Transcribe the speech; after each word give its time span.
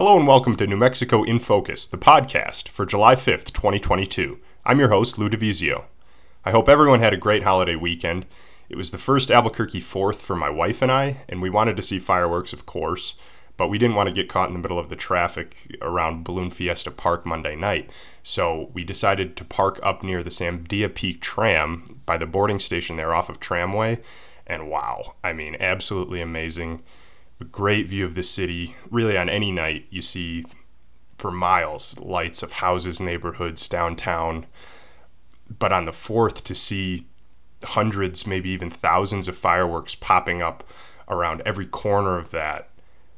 Hello 0.00 0.16
and 0.16 0.26
welcome 0.26 0.56
to 0.56 0.66
New 0.66 0.78
Mexico 0.78 1.24
in 1.24 1.38
Focus, 1.38 1.86
the 1.86 1.98
podcast 1.98 2.68
for 2.68 2.86
July 2.86 3.16
5th, 3.16 3.52
2022. 3.52 4.38
I'm 4.64 4.78
your 4.78 4.88
host, 4.88 5.18
Lou 5.18 5.28
DiVizio. 5.28 5.84
I 6.42 6.52
hope 6.52 6.70
everyone 6.70 7.00
had 7.00 7.12
a 7.12 7.18
great 7.18 7.42
holiday 7.42 7.76
weekend. 7.76 8.24
It 8.70 8.78
was 8.78 8.92
the 8.92 8.96
first 8.96 9.30
Albuquerque 9.30 9.82
4th 9.82 10.16
for 10.16 10.34
my 10.34 10.48
wife 10.48 10.80
and 10.80 10.90
I, 10.90 11.18
and 11.28 11.42
we 11.42 11.50
wanted 11.50 11.76
to 11.76 11.82
see 11.82 11.98
fireworks, 11.98 12.54
of 12.54 12.64
course, 12.64 13.14
but 13.58 13.68
we 13.68 13.76
didn't 13.76 13.94
want 13.94 14.08
to 14.08 14.14
get 14.14 14.26
caught 14.26 14.48
in 14.48 14.54
the 14.54 14.60
middle 14.60 14.78
of 14.78 14.88
the 14.88 14.96
traffic 14.96 15.76
around 15.82 16.24
Balloon 16.24 16.48
Fiesta 16.48 16.90
Park 16.90 17.26
Monday 17.26 17.54
night. 17.54 17.90
So 18.22 18.70
we 18.72 18.84
decided 18.84 19.36
to 19.36 19.44
park 19.44 19.78
up 19.82 20.02
near 20.02 20.22
the 20.22 20.30
Sandia 20.30 20.88
Peak 20.94 21.20
tram 21.20 22.00
by 22.06 22.16
the 22.16 22.24
boarding 22.24 22.58
station 22.58 22.96
there 22.96 23.14
off 23.14 23.28
of 23.28 23.38
Tramway. 23.38 23.98
And 24.46 24.70
wow, 24.70 25.16
I 25.22 25.34
mean, 25.34 25.58
absolutely 25.60 26.22
amazing 26.22 26.80
a 27.40 27.44
great 27.44 27.86
view 27.86 28.04
of 28.04 28.14
the 28.14 28.22
city. 28.22 28.76
Really, 28.90 29.16
on 29.16 29.28
any 29.28 29.50
night, 29.50 29.86
you 29.90 30.02
see 30.02 30.44
for 31.18 31.30
miles 31.30 31.98
lights 31.98 32.42
of 32.42 32.52
houses, 32.52 33.00
neighborhoods, 33.00 33.68
downtown. 33.68 34.46
But 35.58 35.72
on 35.72 35.84
the 35.84 35.92
4th, 35.92 36.44
to 36.44 36.54
see 36.54 37.06
hundreds, 37.62 38.26
maybe 38.26 38.50
even 38.50 38.70
thousands 38.70 39.28
of 39.28 39.36
fireworks 39.36 39.94
popping 39.94 40.42
up 40.42 40.64
around 41.08 41.42
every 41.44 41.66
corner 41.66 42.18
of 42.18 42.30
that. 42.30 42.68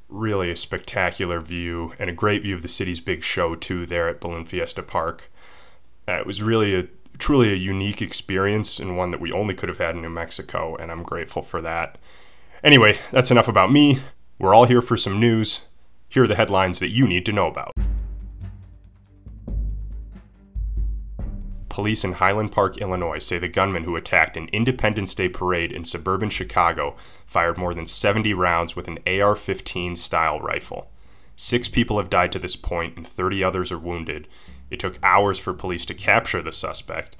Really 0.08 0.50
a 0.50 0.56
spectacular 0.56 1.40
view 1.40 1.94
and 1.98 2.10
a 2.10 2.14
great 2.14 2.42
view 2.42 2.54
of 2.54 2.62
the 2.62 2.68
city's 2.68 3.00
big 3.00 3.22
show, 3.22 3.54
too, 3.54 3.86
there 3.86 4.08
at 4.08 4.20
Balloon 4.20 4.44
Fiesta 4.44 4.82
Park. 4.82 5.30
Uh, 6.08 6.14
it 6.14 6.26
was 6.26 6.42
really 6.42 6.74
a 6.74 6.88
truly 7.18 7.52
a 7.52 7.56
unique 7.56 8.02
experience 8.02 8.78
and 8.78 8.96
one 8.96 9.10
that 9.10 9.20
we 9.20 9.30
only 9.32 9.54
could 9.54 9.68
have 9.68 9.78
had 9.78 9.94
in 9.94 10.02
New 10.02 10.10
Mexico, 10.10 10.74
and 10.76 10.90
I'm 10.90 11.02
grateful 11.02 11.42
for 11.42 11.62
that. 11.62 11.98
Anyway, 12.64 12.96
that's 13.10 13.32
enough 13.32 13.48
about 13.48 13.72
me. 13.72 14.00
We're 14.38 14.54
all 14.54 14.66
here 14.66 14.82
for 14.82 14.96
some 14.96 15.18
news. 15.18 15.62
Here 16.08 16.22
are 16.22 16.28
the 16.28 16.36
headlines 16.36 16.78
that 16.78 16.90
you 16.90 17.08
need 17.08 17.26
to 17.26 17.32
know 17.32 17.48
about. 17.48 17.72
Police 21.68 22.04
in 22.04 22.12
Highland 22.12 22.52
Park, 22.52 22.78
Illinois 22.78 23.18
say 23.18 23.38
the 23.38 23.48
gunman 23.48 23.82
who 23.82 23.96
attacked 23.96 24.36
an 24.36 24.48
Independence 24.52 25.12
Day 25.14 25.28
parade 25.28 25.72
in 25.72 25.84
suburban 25.84 26.30
Chicago 26.30 26.94
fired 27.26 27.58
more 27.58 27.74
than 27.74 27.86
70 27.86 28.32
rounds 28.34 28.76
with 28.76 28.86
an 28.86 28.98
AR 29.06 29.34
15 29.34 29.96
style 29.96 30.38
rifle. 30.38 30.90
Six 31.34 31.68
people 31.68 31.96
have 31.96 32.10
died 32.10 32.30
to 32.32 32.38
this 32.38 32.54
point 32.54 32.96
and 32.96 33.04
30 33.04 33.42
others 33.42 33.72
are 33.72 33.78
wounded. 33.78 34.28
It 34.70 34.78
took 34.78 34.98
hours 35.02 35.40
for 35.40 35.52
police 35.52 35.84
to 35.86 35.94
capture 35.94 36.42
the 36.42 36.52
suspect. 36.52 37.16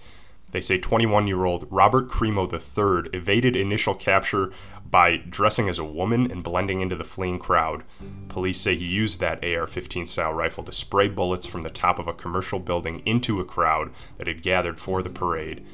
They 0.53 0.61
say 0.61 0.79
21 0.79 1.27
year 1.27 1.47
old 1.47 1.67
Robert 1.71 2.09
Crimo 2.09 2.47
III 2.47 3.09
evaded 3.15 3.57
initial 3.57 3.95
capture 3.95 4.53
by 4.89 5.17
dressing 5.17 5.71
as 5.71 5.79
a 5.79 5.85
woman 5.85 6.31
and 6.31 6.45
blending 6.45 6.83
into 6.83 6.95
the 6.95 7.05
fleeing 7.05 7.39
crowd. 7.39 7.85
Police 8.29 8.61
say 8.61 8.77
he 8.77 8.85
used 8.85 9.19
that 9.21 9.43
AR 9.43 9.67
15 9.67 10.05
style 10.07 10.35
rifle 10.35 10.63
to 10.65 10.73
spray 10.73 11.09
bullets 11.09 11.47
from 11.47 11.63
the 11.63 11.71
top 11.71 11.99
of 11.99 12.07
a 12.07 12.13
commercial 12.13 12.59
building 12.59 13.01
into 13.07 13.41
a 13.41 13.47
crowd 13.47 13.93
that 14.19 14.27
had 14.27 14.43
gathered 14.43 14.79
for 14.79 15.03
the 15.03 15.09
parade. 15.09 15.65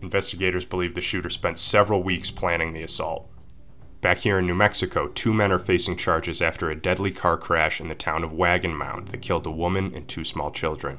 Investigators 0.00 0.64
believe 0.64 0.94
the 0.94 1.02
shooter 1.02 1.30
spent 1.30 1.58
several 1.58 2.02
weeks 2.02 2.30
planning 2.30 2.72
the 2.72 2.82
assault. 2.82 3.28
Back 4.00 4.18
here 4.18 4.38
in 4.38 4.46
New 4.46 4.54
Mexico, 4.54 5.08
two 5.08 5.34
men 5.34 5.52
are 5.52 5.58
facing 5.58 5.98
charges 5.98 6.40
after 6.40 6.70
a 6.70 6.74
deadly 6.74 7.10
car 7.10 7.36
crash 7.36 7.82
in 7.82 7.88
the 7.88 7.94
town 7.94 8.24
of 8.24 8.32
Wagon 8.32 8.74
Mound 8.74 9.08
that 9.08 9.20
killed 9.20 9.46
a 9.46 9.50
woman 9.50 9.92
and 9.94 10.08
two 10.08 10.24
small 10.24 10.50
children. 10.50 10.98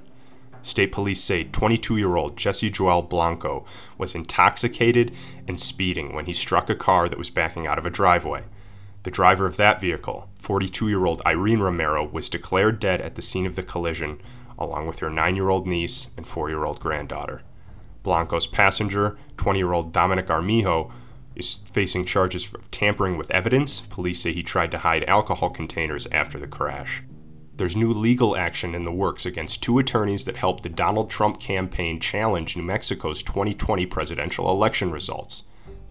State 0.66 0.94
police 0.94 1.22
say 1.22 1.44
22 1.44 1.98
year 1.98 2.16
old 2.16 2.38
Jesse 2.38 2.70
Joel 2.70 3.02
Blanco 3.02 3.66
was 3.98 4.16
intoxicated 4.16 5.14
and 5.46 5.60
speeding 5.60 6.16
when 6.16 6.26
he 6.26 6.34
struck 6.34 6.70
a 6.70 6.76
car 6.76 7.10
that 7.10 7.20
was 7.20 7.30
backing 7.30 7.68
out 7.68 7.78
of 7.78 7.86
a 7.86 7.90
driveway. 7.90 8.44
The 9.04 9.12
driver 9.12 9.46
of 9.46 9.58
that 9.58 9.82
vehicle, 9.82 10.30
42 10.40 10.88
year 10.88 11.06
old 11.06 11.22
Irene 11.26 11.60
Romero, 11.60 12.08
was 12.08 12.30
declared 12.30 12.80
dead 12.80 13.02
at 13.02 13.16
the 13.16 13.22
scene 13.22 13.46
of 13.46 13.58
the 13.58 13.62
collision, 13.62 14.22
along 14.58 14.88
with 14.88 15.00
her 15.00 15.10
9 15.10 15.36
year 15.36 15.50
old 15.50 15.68
niece 15.68 16.08
and 16.16 16.26
4 16.26 16.48
year 16.48 16.64
old 16.64 16.80
granddaughter. 16.80 17.42
Blanco's 18.02 18.48
passenger, 18.48 19.18
20 19.36 19.60
year 19.60 19.74
old 19.74 19.92
Dominic 19.92 20.32
Armijo, 20.32 20.94
is 21.36 21.60
facing 21.74 22.06
charges 22.06 22.54
of 22.54 22.72
tampering 22.72 23.18
with 23.18 23.30
evidence. 23.32 23.82
Police 23.82 24.22
say 24.22 24.32
he 24.32 24.44
tried 24.44 24.72
to 24.72 24.78
hide 24.78 25.04
alcohol 25.10 25.50
containers 25.50 26.08
after 26.08 26.40
the 26.40 26.48
crash 26.48 27.04
there's 27.56 27.76
new 27.76 27.94
legal 27.94 28.36
action 28.36 28.74
in 28.74 28.84
the 28.84 28.92
works 28.92 29.28
against 29.28 29.62
two 29.62 29.78
attorneys 29.78 30.26
that 30.26 30.36
helped 30.36 30.64
the 30.64 30.70
Donald 30.70 31.10
Trump 31.10 31.40
campaign 31.40 32.00
challenge 32.00 32.58
New 32.58 32.64
Mexico's 32.64 33.22
2020 33.22 33.86
presidential 33.86 34.50
election 34.50 34.92
results. 34.92 35.44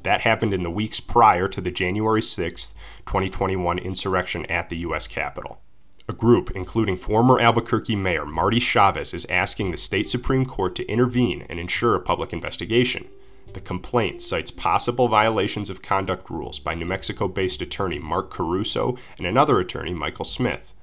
That 0.03 0.23
happened 0.23 0.53
in 0.53 0.65
the 0.65 0.71
weeks 0.71 0.99
prior 0.99 1.47
to 1.47 1.61
the 1.61 1.71
January 1.71 2.21
6, 2.21 2.75
2021 3.07 3.79
insurrection 3.79 4.45
at 4.47 4.71
the 4.71 4.79
U.S. 4.79 5.07
Capitol. 5.07 5.61
A 6.09 6.13
group, 6.13 6.51
including 6.51 6.97
former 6.97 7.39
Albuquerque 7.39 7.95
Mayor 7.95 8.27
Marty 8.27 8.59
Chavez, 8.59 9.15
is 9.15 9.25
asking 9.27 9.71
the 9.71 9.77
state 9.77 10.09
Supreme 10.09 10.45
Court 10.45 10.75
to 10.75 10.87
intervene 10.89 11.47
and 11.49 11.61
ensure 11.61 11.95
a 11.95 12.01
public 12.01 12.33
investigation. 12.33 13.07
The 13.53 13.61
complaint 13.61 14.21
cites 14.21 14.51
possible 14.51 15.07
violations 15.07 15.71
of 15.71 15.81
conduct 15.81 16.29
rules 16.29 16.59
by 16.59 16.75
New 16.75 16.87
Mexico 16.87 17.29
based 17.29 17.63
attorney 17.63 18.01
Mark 18.01 18.31
Caruso 18.31 18.97
and 19.17 19.29
another 19.29 19.61
attorney, 19.61 19.95
Michael 19.95 20.25
Smith. 20.25 20.75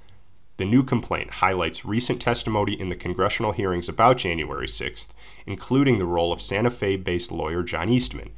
The 0.59 0.65
new 0.65 0.83
complaint 0.83 1.35
highlights 1.35 1.85
recent 1.85 2.19
testimony 2.19 2.73
in 2.73 2.89
the 2.89 2.95
congressional 2.97 3.53
hearings 3.53 3.87
about 3.87 4.17
January 4.17 4.67
6th, 4.67 5.07
including 5.45 5.99
the 5.99 6.05
role 6.05 6.33
of 6.33 6.41
Santa 6.41 6.69
Fe 6.69 6.97
based 6.97 7.31
lawyer 7.31 7.63
John 7.63 7.87
Eastman. 7.87 8.31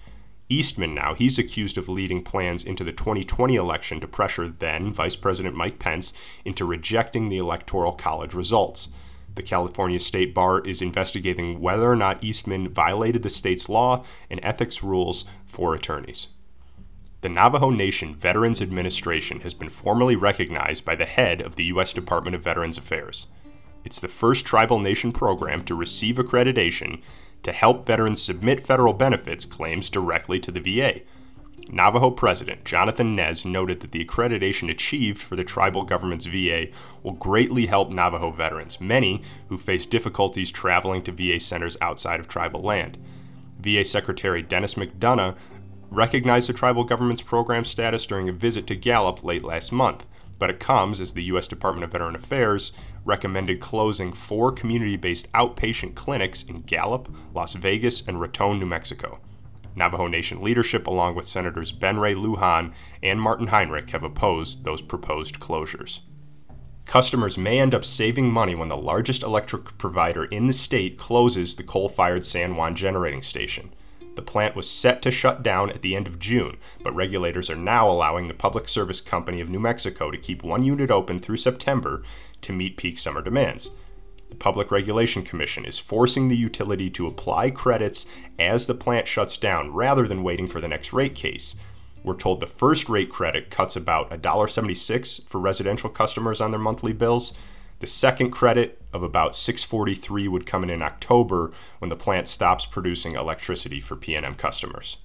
Eastman 0.47 0.93
now, 0.93 1.15
he's 1.15 1.39
accused 1.39 1.79
of 1.79 1.89
leading 1.89 2.23
plans 2.23 2.63
into 2.63 2.83
the 2.83 2.91
2020 2.91 3.55
election 3.55 3.99
to 4.01 4.07
pressure 4.07 4.47
then 4.47 4.93
Vice 4.93 5.15
President 5.15 5.55
Mike 5.55 5.79
Pence 5.79 6.13
into 6.45 6.63
rejecting 6.63 7.29
the 7.29 7.39
Electoral 7.39 7.93
College 7.93 8.35
results. 8.35 8.89
The 9.33 9.41
California 9.41 9.99
State 9.99 10.35
Bar 10.35 10.59
is 10.59 10.79
investigating 10.79 11.59
whether 11.59 11.91
or 11.91 11.95
not 11.95 12.23
Eastman 12.23 12.69
violated 12.69 13.23
the 13.23 13.31
state's 13.31 13.67
law 13.67 14.05
and 14.29 14.39
ethics 14.43 14.83
rules 14.83 15.25
for 15.47 15.73
attorneys. 15.73 16.27
The 17.21 17.29
Navajo 17.29 17.69
Nation 17.69 18.15
Veterans 18.15 18.63
Administration 18.63 19.41
has 19.41 19.53
been 19.53 19.69
formally 19.69 20.15
recognized 20.15 20.83
by 20.83 20.95
the 20.95 21.05
head 21.05 21.39
of 21.39 21.55
the 21.55 21.65
U.S. 21.65 21.93
Department 21.93 22.35
of 22.35 22.43
Veterans 22.43 22.79
Affairs. 22.79 23.27
It's 23.85 23.99
the 23.99 24.07
first 24.07 24.43
tribal 24.43 24.79
nation 24.79 25.11
program 25.11 25.63
to 25.65 25.75
receive 25.75 26.15
accreditation 26.15 26.99
to 27.43 27.51
help 27.51 27.85
veterans 27.85 28.19
submit 28.19 28.65
federal 28.65 28.93
benefits 28.93 29.45
claims 29.45 29.87
directly 29.87 30.39
to 30.39 30.51
the 30.51 30.59
VA. 30.59 31.01
Navajo 31.71 32.09
President 32.09 32.65
Jonathan 32.65 33.15
Nez 33.15 33.45
noted 33.45 33.81
that 33.81 33.91
the 33.91 34.03
accreditation 34.03 34.71
achieved 34.71 35.21
for 35.21 35.35
the 35.35 35.43
tribal 35.43 35.83
government's 35.83 36.25
VA 36.25 36.69
will 37.03 37.13
greatly 37.13 37.67
help 37.67 37.91
Navajo 37.91 38.31
veterans, 38.31 38.81
many 38.81 39.21
who 39.47 39.59
face 39.59 39.85
difficulties 39.85 40.49
traveling 40.49 41.03
to 41.03 41.11
VA 41.11 41.39
centers 41.39 41.77
outside 41.81 42.19
of 42.19 42.27
tribal 42.27 42.63
land. 42.63 42.97
VA 43.59 43.85
Secretary 43.85 44.41
Denis 44.41 44.73
McDonough 44.73 45.35
recognized 45.91 46.47
the 46.47 46.53
tribal 46.53 46.85
government's 46.85 47.21
program 47.21 47.65
status 47.65 48.05
during 48.05 48.29
a 48.29 48.33
visit 48.33 48.65
to 48.65 48.75
Gallup 48.75 49.25
late 49.25 49.43
last 49.43 49.73
month, 49.73 50.07
but 50.39 50.49
it 50.49 50.57
comes 50.57 51.01
as 51.01 51.11
the 51.11 51.23
U.S. 51.25 51.49
Department 51.49 51.83
of 51.83 51.91
Veteran 51.91 52.15
Affairs 52.15 52.71
recommended 53.03 53.59
closing 53.59 54.13
four 54.13 54.53
community 54.53 54.95
based 54.95 55.29
outpatient 55.33 55.93
clinics 55.93 56.43
in 56.43 56.61
Gallup, 56.61 57.13
Las 57.33 57.55
Vegas, 57.55 58.07
and 58.07 58.21
Raton, 58.21 58.57
New 58.57 58.65
Mexico. 58.65 59.19
Navajo 59.75 60.07
Nation 60.07 60.41
leadership, 60.41 60.87
along 60.87 61.15
with 61.15 61.27
Senators 61.27 61.73
Ben 61.73 61.99
Ray 61.99 62.15
Lujan 62.15 62.71
and 63.03 63.21
Martin 63.21 63.47
Heinrich, 63.47 63.89
have 63.89 64.03
opposed 64.03 64.63
those 64.63 64.81
proposed 64.81 65.39
closures. 65.39 65.99
Customers 66.85 67.37
may 67.37 67.59
end 67.59 67.75
up 67.75 67.83
saving 67.83 68.31
money 68.31 68.55
when 68.55 68.69
the 68.69 68.77
largest 68.77 69.23
electric 69.23 69.77
provider 69.77 70.23
in 70.25 70.47
the 70.47 70.53
state 70.53 70.97
closes 70.97 71.55
the 71.55 71.63
coal 71.63 71.89
fired 71.89 72.25
San 72.25 72.55
Juan 72.55 72.75
generating 72.75 73.21
station. 73.21 73.73
The 74.15 74.21
plant 74.21 74.55
was 74.55 74.69
set 74.69 75.01
to 75.03 75.11
shut 75.11 75.41
down 75.41 75.69
at 75.69 75.81
the 75.81 75.95
end 75.95 76.05
of 76.05 76.19
June, 76.19 76.57
but 76.83 76.93
regulators 76.93 77.49
are 77.49 77.55
now 77.55 77.89
allowing 77.89 78.27
the 78.27 78.33
Public 78.33 78.67
Service 78.67 78.99
Company 78.99 79.39
of 79.39 79.49
New 79.49 79.59
Mexico 79.59 80.11
to 80.11 80.17
keep 80.17 80.43
one 80.43 80.63
unit 80.63 80.91
open 80.91 81.19
through 81.19 81.37
September 81.37 82.03
to 82.41 82.51
meet 82.51 82.75
peak 82.75 82.99
summer 82.99 83.21
demands. 83.21 83.71
The 84.29 84.35
Public 84.35 84.71
Regulation 84.71 85.23
Commission 85.23 85.65
is 85.65 85.79
forcing 85.79 86.27
the 86.27 86.37
utility 86.37 86.89
to 86.91 87.07
apply 87.07 87.51
credits 87.51 88.05
as 88.37 88.67
the 88.67 88.73
plant 88.73 89.07
shuts 89.07 89.37
down 89.37 89.71
rather 89.71 90.07
than 90.07 90.23
waiting 90.23 90.47
for 90.47 90.59
the 90.59 90.67
next 90.67 90.91
rate 90.93 91.15
case. 91.15 91.55
We're 92.03 92.15
told 92.15 92.39
the 92.39 92.47
first 92.47 92.89
rate 92.89 93.09
credit 93.09 93.49
cuts 93.49 93.75
about 93.75 94.09
$1.76 94.09 95.27
for 95.27 95.39
residential 95.39 95.89
customers 95.89 96.41
on 96.41 96.51
their 96.51 96.59
monthly 96.59 96.93
bills, 96.93 97.33
the 97.81 97.87
second 97.87 98.29
credit 98.29 98.79
of 98.93 99.01
about 99.01 99.35
643 99.35 100.27
would 100.27 100.45
come 100.45 100.63
in 100.63 100.69
in 100.69 100.83
October 100.83 101.51
when 101.79 101.89
the 101.89 101.95
plant 101.95 102.27
stops 102.27 102.65
producing 102.65 103.15
electricity 103.15 103.81
for 103.81 103.95
PNM 103.95 104.37
customers. 104.37 104.97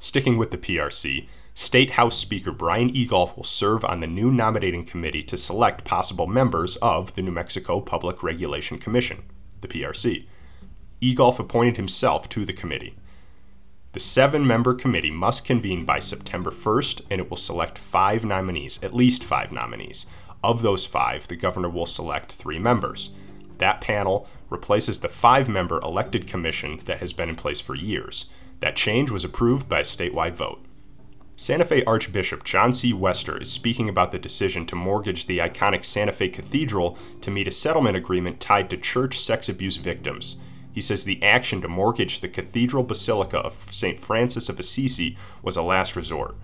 Sticking 0.00 0.36
with 0.36 0.50
the 0.50 0.58
PRC, 0.58 1.28
State 1.54 1.92
House 1.92 2.18
Speaker 2.18 2.50
Brian 2.50 2.92
Egolf 2.92 3.36
will 3.36 3.44
serve 3.44 3.84
on 3.84 4.00
the 4.00 4.08
new 4.08 4.32
nominating 4.32 4.84
committee 4.84 5.22
to 5.22 5.36
select 5.36 5.84
possible 5.84 6.26
members 6.26 6.76
of 6.78 7.14
the 7.14 7.22
New 7.22 7.30
Mexico 7.30 7.80
Public 7.80 8.22
Regulation 8.24 8.76
Commission, 8.76 9.22
the 9.60 9.68
PRC. 9.68 10.26
Egolf 11.00 11.38
appointed 11.38 11.76
himself 11.76 12.28
to 12.28 12.44
the 12.44 12.52
committee. 12.52 12.96
The 13.96 14.00
seven 14.00 14.46
member 14.46 14.74
committee 14.74 15.10
must 15.10 15.46
convene 15.46 15.86
by 15.86 16.00
September 16.00 16.50
1st, 16.50 17.00
and 17.08 17.18
it 17.18 17.30
will 17.30 17.38
select 17.38 17.78
five 17.78 18.26
nominees, 18.26 18.78
at 18.82 18.94
least 18.94 19.24
five 19.24 19.50
nominees, 19.52 20.04
Of 20.44 20.60
those 20.60 20.84
five, 20.84 21.26
the 21.28 21.34
governor 21.34 21.70
will 21.70 21.86
select 21.86 22.32
three 22.32 22.58
members. 22.58 23.08
That 23.56 23.80
panel 23.80 24.28
replaces 24.50 25.00
the 25.00 25.08
five 25.08 25.48
member 25.48 25.80
elected 25.82 26.26
commission 26.26 26.82
that 26.84 26.98
has 26.98 27.14
been 27.14 27.30
in 27.30 27.36
place 27.36 27.58
for 27.58 27.74
years. 27.74 28.26
That 28.60 28.76
change 28.76 29.10
was 29.10 29.24
approved 29.24 29.66
by 29.66 29.78
a 29.78 29.82
statewide 29.82 30.34
vote. 30.34 30.62
Santa 31.36 31.64
Fe 31.64 31.82
Archbishop 31.84 32.44
John 32.44 32.74
C. 32.74 32.92
Wester 32.92 33.40
is 33.40 33.50
speaking 33.50 33.88
about 33.88 34.12
the 34.12 34.18
decision 34.18 34.66
to 34.66 34.76
mortgage 34.76 35.24
the 35.24 35.38
iconic 35.38 35.86
Santa 35.86 36.12
Fe 36.12 36.28
Cathedral 36.28 36.98
to 37.22 37.30
meet 37.30 37.48
a 37.48 37.50
settlement 37.50 37.96
agreement 37.96 38.40
tied 38.40 38.68
to 38.68 38.76
church 38.76 39.18
sex 39.18 39.48
abuse 39.48 39.78
victims. 39.78 40.36
He 40.76 40.82
says 40.82 41.04
the 41.04 41.22
action 41.22 41.62
to 41.62 41.68
mortgage 41.68 42.20
the 42.20 42.28
Cathedral 42.28 42.82
Basilica 42.82 43.38
of 43.38 43.54
St. 43.70 43.98
Francis 43.98 44.50
of 44.50 44.60
Assisi 44.60 45.16
was 45.42 45.56
a 45.56 45.62
last 45.62 45.96
resort. 45.96 46.36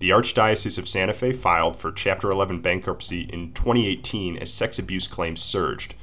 The 0.00 0.10
Archdiocese 0.10 0.76
of 0.78 0.86
Santa 0.86 1.14
Fe 1.14 1.32
filed 1.32 1.78
for 1.78 1.90
Chapter 1.90 2.30
11 2.30 2.60
bankruptcy 2.60 3.22
in 3.32 3.54
2018 3.54 4.36
as 4.36 4.52
sex 4.52 4.78
abuse 4.78 5.08
claims 5.08 5.42
surged 5.42 5.94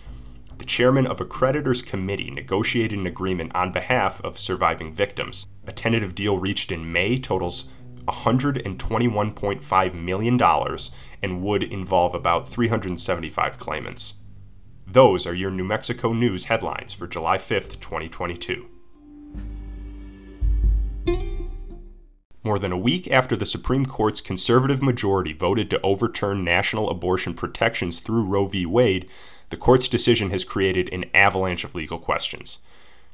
the 0.58 0.66
chairman 0.66 1.06
of 1.06 1.22
a 1.22 1.26
creditors 1.26 1.84
committee 1.84 2.32
negotiated 2.32 2.98
an 2.98 3.06
agreement 3.06 3.54
on 3.54 3.72
behalf 3.72 4.20
of 4.24 4.40
surviving 4.40 4.92
victims. 4.92 5.46
A 5.68 5.72
tentative 5.72 6.16
deal 6.16 6.40
reached 6.40 6.72
in 6.72 6.92
May 6.92 7.20
totals 7.20 7.66
$121.5 8.08 9.94
million 9.94 10.42
and 11.22 11.42
would 11.44 11.62
involve 11.62 12.16
about 12.16 12.48
375 12.48 13.60
claimants. 13.60 14.16
Those 14.90 15.28
are 15.28 15.34
your 15.34 15.52
New 15.52 15.66
Mexico 15.66 16.14
News 16.14 16.46
headlines 16.46 16.94
for 16.94 17.08
July 17.08 17.38
5th, 17.38 17.82
2022. 17.82 18.66
More 22.42 22.58
than 22.58 22.72
a 22.72 22.78
week 22.78 23.12
after 23.12 23.36
the 23.36 23.46
Supreme 23.46 23.86
Court's 23.86 24.22
conservative 24.22 24.82
majority 24.82 25.34
voted 25.34 25.70
to 25.72 25.82
overturn 25.82 26.46
national 26.46 26.90
abortion 26.90 27.34
protections 27.34 28.00
through 28.00 28.24
Roe 28.24 28.46
v. 28.46 28.66
Wade, 28.66 29.10
the 29.50 29.58
court's 29.58 29.90
decision 29.90 30.30
has 30.30 30.46
created 30.46 30.88
an 30.94 31.04
avalanche 31.14 31.66
of 31.66 31.76
legal 31.76 32.00
questions. 32.00 32.60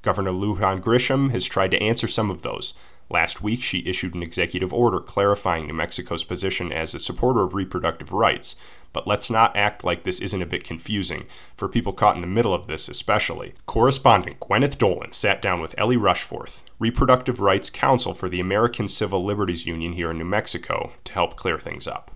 Governor 0.03 0.31
Lujan 0.31 0.79
Grisham 0.79 1.31
has 1.31 1.45
tried 1.45 1.71
to 1.71 1.81
answer 1.81 2.07
some 2.07 2.29
of 2.29 2.43
those. 2.43 2.75
Last 3.09 3.41
week, 3.41 3.61
she 3.61 3.85
issued 3.85 4.15
an 4.15 4.23
executive 4.23 4.73
order 4.73 4.99
clarifying 4.99 5.67
New 5.67 5.73
Mexico's 5.73 6.23
position 6.23 6.71
as 6.71 6.95
a 6.95 6.99
supporter 6.99 7.41
of 7.41 7.53
reproductive 7.53 8.11
rights. 8.11 8.55
But 8.91 9.07
let's 9.07 9.29
not 9.29 9.55
act 9.55 9.83
like 9.83 10.03
this 10.03 10.21
isn't 10.21 10.41
a 10.41 10.47
bit 10.47 10.63
confusing, 10.63 11.25
for 11.57 11.67
people 11.67 11.93
caught 11.93 12.15
in 12.15 12.21
the 12.21 12.27
middle 12.27 12.53
of 12.53 12.67
this 12.67 12.87
especially. 12.87 13.53
Correspondent 13.65 14.39
Gwyneth 14.39 14.77
Doland 14.77 15.13
sat 15.13 15.41
down 15.41 15.61
with 15.61 15.75
Ellie 15.77 15.97
Rushforth, 15.97 16.61
reproductive 16.79 17.39
rights 17.39 17.69
counsel 17.69 18.13
for 18.13 18.29
the 18.29 18.39
American 18.39 18.87
Civil 18.87 19.25
Liberties 19.25 19.65
Union 19.65 19.93
here 19.93 20.11
in 20.11 20.17
New 20.17 20.25
Mexico, 20.25 20.91
to 21.03 21.13
help 21.13 21.35
clear 21.35 21.59
things 21.59 21.87
up. 21.87 22.11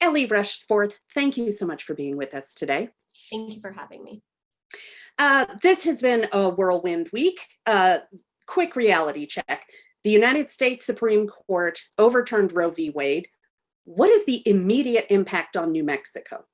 Ellie 0.00 0.28
Rushforth, 0.28 0.96
thank 1.14 1.36
you 1.36 1.50
so 1.50 1.66
much 1.66 1.84
for 1.84 1.94
being 1.94 2.16
with 2.16 2.32
us 2.34 2.54
today. 2.54 2.90
Thank 3.30 3.54
you 3.54 3.60
for 3.60 3.72
having 3.72 4.04
me. 4.04 4.22
Uh, 5.18 5.46
this 5.62 5.84
has 5.84 6.02
been 6.02 6.28
a 6.32 6.50
whirlwind 6.50 7.08
week. 7.12 7.40
Uh, 7.64 7.98
quick 8.46 8.76
reality 8.76 9.26
check. 9.26 9.66
The 10.04 10.10
United 10.10 10.50
States 10.50 10.84
Supreme 10.84 11.26
Court 11.26 11.80
overturned 11.98 12.52
Roe 12.52 12.70
v. 12.70 12.90
Wade. 12.90 13.28
What 13.84 14.10
is 14.10 14.24
the 14.24 14.42
immediate 14.48 15.06
impact 15.10 15.56
on 15.56 15.72
New 15.72 15.84
Mexico? 15.84 16.44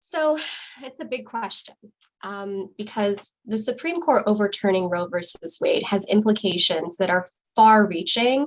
So 0.00 0.38
it's 0.82 1.00
a 1.00 1.04
big 1.04 1.26
question 1.26 1.74
um, 2.22 2.70
because 2.78 3.30
the 3.46 3.58
Supreme 3.58 4.00
Court 4.00 4.22
overturning 4.26 4.88
Roe 4.88 5.06
versus 5.06 5.58
Wade 5.60 5.82
has 5.84 6.04
implications 6.06 6.96
that 6.96 7.10
are 7.10 7.28
far 7.54 7.86
reaching 7.86 8.46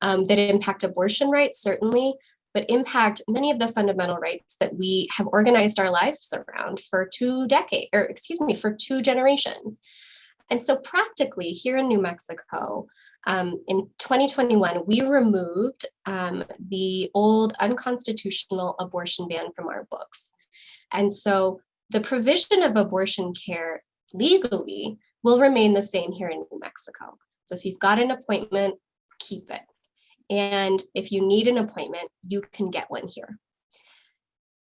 um, 0.00 0.26
that 0.26 0.38
impact 0.38 0.84
abortion 0.84 1.30
rights, 1.30 1.60
certainly, 1.60 2.14
but 2.54 2.68
impact 2.68 3.22
many 3.28 3.50
of 3.50 3.58
the 3.58 3.72
fundamental 3.72 4.16
rights 4.16 4.56
that 4.60 4.74
we 4.74 5.08
have 5.16 5.26
organized 5.28 5.78
our 5.78 5.90
lives 5.90 6.32
around 6.32 6.80
for 6.80 7.08
two 7.12 7.46
decades, 7.46 7.88
or 7.92 8.02
excuse 8.02 8.40
me, 8.40 8.54
for 8.54 8.72
two 8.78 9.00
generations. 9.02 9.80
And 10.50 10.62
so, 10.62 10.76
practically, 10.76 11.50
here 11.50 11.78
in 11.78 11.88
New 11.88 12.00
Mexico, 12.00 12.86
um, 13.26 13.62
in 13.68 13.88
2021, 13.98 14.82
we 14.86 15.00
removed 15.00 15.86
um, 16.04 16.44
the 16.68 17.10
old 17.14 17.54
unconstitutional 17.60 18.74
abortion 18.78 19.28
ban 19.28 19.52
from 19.56 19.68
our 19.68 19.84
books. 19.90 20.30
And 20.92 21.12
so, 21.12 21.60
the 21.90 22.00
provision 22.00 22.62
of 22.62 22.76
abortion 22.76 23.32
care 23.34 23.82
legally 24.12 24.98
will 25.22 25.40
remain 25.40 25.72
the 25.72 25.82
same 25.82 26.12
here 26.12 26.28
in 26.28 26.44
New 26.50 26.60
Mexico. 26.60 27.16
So, 27.46 27.54
if 27.54 27.64
you've 27.64 27.78
got 27.78 27.98
an 27.98 28.10
appointment, 28.10 28.74
keep 29.18 29.50
it. 29.50 29.62
And 30.30 30.82
if 30.94 31.12
you 31.12 31.26
need 31.26 31.48
an 31.48 31.58
appointment, 31.58 32.08
you 32.26 32.42
can 32.52 32.70
get 32.70 32.90
one 32.90 33.08
here. 33.08 33.38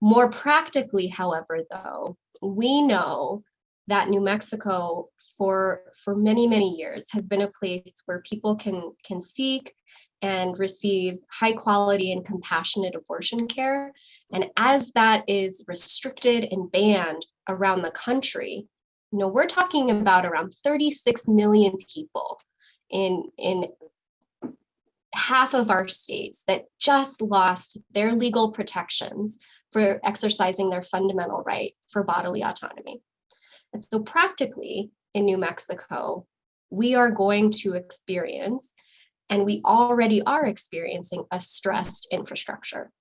More 0.01 0.29
practically, 0.29 1.07
however, 1.07 1.61
though, 1.71 2.17
we 2.41 2.81
know 2.81 3.43
that 3.87 4.09
New 4.09 4.21
Mexico 4.21 5.09
for 5.37 5.81
for 6.03 6.15
many 6.15 6.47
many 6.47 6.75
years 6.75 7.05
has 7.11 7.27
been 7.27 7.41
a 7.41 7.51
place 7.51 7.93
where 8.05 8.21
people 8.21 8.55
can 8.55 8.91
can 9.05 9.21
seek 9.21 9.73
and 10.21 10.57
receive 10.57 11.17
high 11.29 11.51
quality 11.51 12.11
and 12.11 12.25
compassionate 12.25 12.95
abortion 12.95 13.47
care 13.47 13.91
and 14.31 14.49
as 14.57 14.91
that 14.95 15.23
is 15.27 15.63
restricted 15.67 16.47
and 16.51 16.71
banned 16.71 17.25
around 17.49 17.81
the 17.81 17.91
country 17.91 18.67
you 19.11 19.19
know 19.19 19.27
we're 19.27 19.45
talking 19.45 19.91
about 19.91 20.25
around 20.25 20.53
36 20.63 21.27
million 21.27 21.77
people 21.93 22.39
in 22.89 23.23
in 23.37 23.65
half 25.15 25.53
of 25.53 25.69
our 25.69 25.87
states 25.87 26.43
that 26.47 26.65
just 26.79 27.21
lost 27.21 27.77
their 27.93 28.13
legal 28.13 28.51
protections 28.51 29.39
for 29.71 29.99
exercising 30.03 30.69
their 30.69 30.83
fundamental 30.83 31.43
right 31.45 31.73
for 31.89 32.03
bodily 32.03 32.43
autonomy. 32.43 33.01
And 33.73 33.81
so, 33.81 33.99
practically 33.99 34.91
in 35.13 35.25
New 35.25 35.37
Mexico, 35.37 36.25
we 36.69 36.95
are 36.95 37.09
going 37.09 37.51
to 37.51 37.73
experience, 37.73 38.73
and 39.29 39.45
we 39.45 39.61
already 39.65 40.21
are 40.23 40.45
experiencing, 40.45 41.25
a 41.31 41.39
stressed 41.39 42.07
infrastructure. 42.11 42.91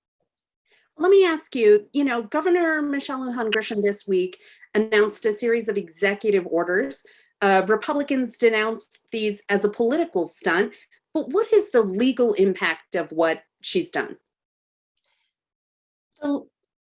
Let 0.96 1.10
me 1.10 1.26
ask 1.26 1.56
you 1.56 1.88
you 1.92 2.04
know, 2.04 2.22
Governor 2.22 2.80
Michelle 2.82 3.20
Lujan 3.20 3.52
Grisham 3.52 3.82
this 3.82 4.06
week 4.06 4.38
announced 4.74 5.26
a 5.26 5.32
series 5.32 5.68
of 5.68 5.76
executive 5.76 6.46
orders. 6.46 7.04
Uh, 7.40 7.62
Republicans 7.66 8.38
denounced 8.38 9.06
these 9.10 9.42
as 9.48 9.64
a 9.64 9.68
political 9.68 10.26
stunt, 10.26 10.72
but 11.14 11.30
what 11.30 11.52
is 11.52 11.70
the 11.70 11.82
legal 11.82 12.34
impact 12.34 12.96
of 12.96 13.10
what 13.12 13.42
she's 13.62 13.88
done? 13.88 14.16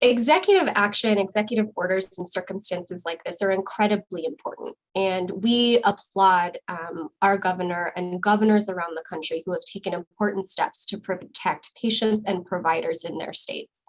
Executive 0.02 0.68
action, 0.76 1.18
executive 1.18 1.68
orders 1.78 2.10
in 2.18 2.28
circumstances 2.28 3.04
like 3.06 3.24
this 3.24 3.42
are 3.42 3.52
incredibly 3.52 4.26
important. 4.26 4.76
And 4.96 5.32
we 5.32 5.82
applaud 5.86 6.58
um, 6.68 7.08
our 7.22 7.38
governor 7.38 7.94
and 7.96 8.22
governors 8.22 8.68
around 8.68 8.98
the 8.98 9.04
country 9.08 9.44
who 9.46 9.54
have 9.54 9.62
taken 9.62 9.94
important 9.94 10.46
steps 10.46 10.84
to 10.88 10.98
protect 10.98 11.72
patients 11.82 12.24
and 12.28 12.46
providers 12.46 13.06
in 13.06 13.18
their 13.18 13.32
states. 13.32 13.82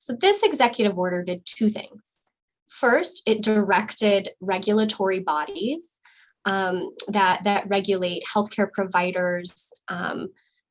So 0.00 0.14
this 0.20 0.42
executive 0.42 0.98
order 0.98 1.22
did 1.22 1.44
two 1.44 1.70
things. 1.70 2.02
First, 2.68 3.22
it 3.24 3.42
directed 3.42 4.30
regulatory 4.40 5.20
bodies 5.20 5.95
um, 6.46 6.94
that 7.08 7.42
that 7.44 7.68
regulate 7.68 8.22
healthcare 8.32 8.70
providers 8.72 9.72
um, 9.88 10.28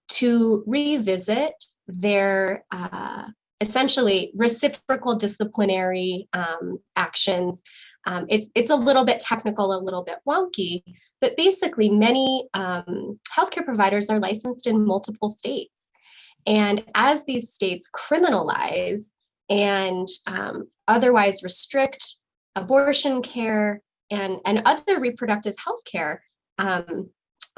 to 0.08 0.64
revisit 0.66 1.54
their 1.88 2.66
uh, 2.72 3.26
essentially 3.62 4.32
reciprocal 4.36 5.16
disciplinary 5.16 6.28
um, 6.34 6.80
actions. 6.96 7.62
Um, 8.08 8.26
it's 8.30 8.48
it's 8.56 8.70
a 8.70 8.76
little 8.76 9.06
bit 9.06 9.20
technical, 9.20 9.76
a 9.76 9.84
little 9.84 10.04
bit 10.04 10.20
wonky, 10.28 10.84
but 11.22 11.36
basically, 11.38 11.90
many 11.90 12.48
um, 12.54 13.20
healthcare 13.36 13.66
providers 13.66 14.10
are 14.10 14.20
licensed 14.20 14.68
in 14.68 14.86
multiple 14.86 15.30
states, 15.30 15.74
and 16.46 16.84
as 16.96 17.24
these 17.26 17.54
states 17.54 17.90
criminalize 17.94 19.06
and 19.50 20.08
um, 20.26 20.68
otherwise 20.88 21.44
restrict 21.44 22.16
abortion 22.56 23.22
care 23.22 23.82
and, 24.12 24.40
and 24.46 24.62
other 24.66 25.00
reproductive 25.00 25.56
health 25.58 25.84
care, 25.86 26.24
um, 26.58 27.10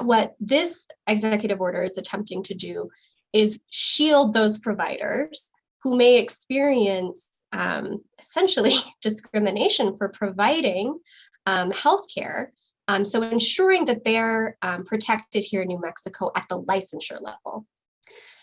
what 0.02 0.34
this 0.40 0.86
executive 1.06 1.60
order 1.60 1.82
is 1.82 1.98
attempting 1.98 2.42
to 2.44 2.54
do 2.54 2.88
is 3.32 3.58
shield 3.70 4.32
those 4.32 4.58
providers 4.58 5.50
who 5.82 5.96
may 5.96 6.18
experience 6.18 7.28
um, 7.52 8.02
essentially 8.18 8.74
discrimination 9.02 9.96
for 9.96 10.08
providing 10.08 10.98
um, 11.46 11.70
health 11.70 12.04
care. 12.14 12.52
Um, 12.88 13.04
so 13.04 13.22
ensuring 13.22 13.84
that 13.86 14.04
they're 14.04 14.56
um, 14.62 14.84
protected 14.84 15.44
here 15.44 15.62
in 15.62 15.68
New 15.68 15.80
Mexico 15.80 16.30
at 16.34 16.46
the 16.48 16.60
licensure 16.62 17.20
level. 17.20 17.66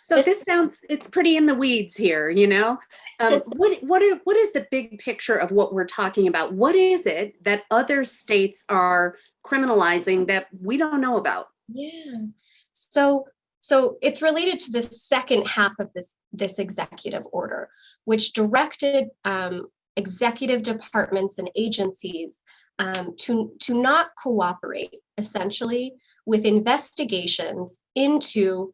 So 0.08 0.22
this, 0.22 0.44
sounds 0.44 0.82
it's 0.88 1.10
pretty 1.10 1.36
in 1.36 1.48
the 1.48 1.56
weeds 1.56 1.96
here, 1.96 2.30
you 2.30 2.46
know. 2.46 2.78
Um, 3.20 3.42
what 3.48 3.82
what 3.82 4.04
are, 4.04 4.20
what 4.24 4.38
is 4.38 4.54
the 4.54 4.68
big 4.70 5.00
picture 5.00 5.36
of 5.36 5.50
what 5.50 5.74
we're 5.74 5.86
talking 5.86 6.28
about? 6.28 6.54
What 6.54 6.76
is 6.76 7.08
it 7.08 7.44
that 7.44 7.64
other 7.72 8.04
states 8.04 8.66
are 8.70 9.18
criminalizing 9.44 10.28
that 10.28 10.46
we 10.62 10.78
don't 10.78 11.02
know 11.02 11.18
about? 11.18 11.48
Yeah. 11.68 12.26
So 12.74 13.26
So 13.62 13.98
it's 14.04 14.22
related 14.22 14.60
to 14.60 14.72
the 14.72 14.84
second 14.84 15.48
half 15.48 15.74
of 15.80 15.90
this, 15.96 16.16
this 16.32 16.60
executive 16.60 17.24
order, 17.32 17.70
which 18.04 18.34
directed 18.34 19.10
um, 19.24 19.66
executive 19.96 20.62
departments 20.62 21.40
and 21.40 21.50
agencies 21.56 22.40
um, 22.78 23.16
to, 23.22 23.54
to 23.62 23.74
not 23.74 24.10
cooperate 24.22 25.00
essentially 25.18 25.96
with 26.28 26.46
investigations 26.46 27.80
into 27.96 28.72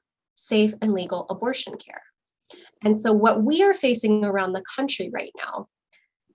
safe 0.48 0.74
and 0.82 0.94
legal 0.94 1.26
abortion 1.30 1.78
care. 1.78 2.02
And 2.84 2.98
so 2.98 3.14
what 3.14 3.44
we 3.44 3.64
are 3.64 3.74
facing 3.74 4.26
around 4.26 4.54
the 4.54 4.64
country 4.76 5.10
right 5.14 5.32
now, 5.38 5.68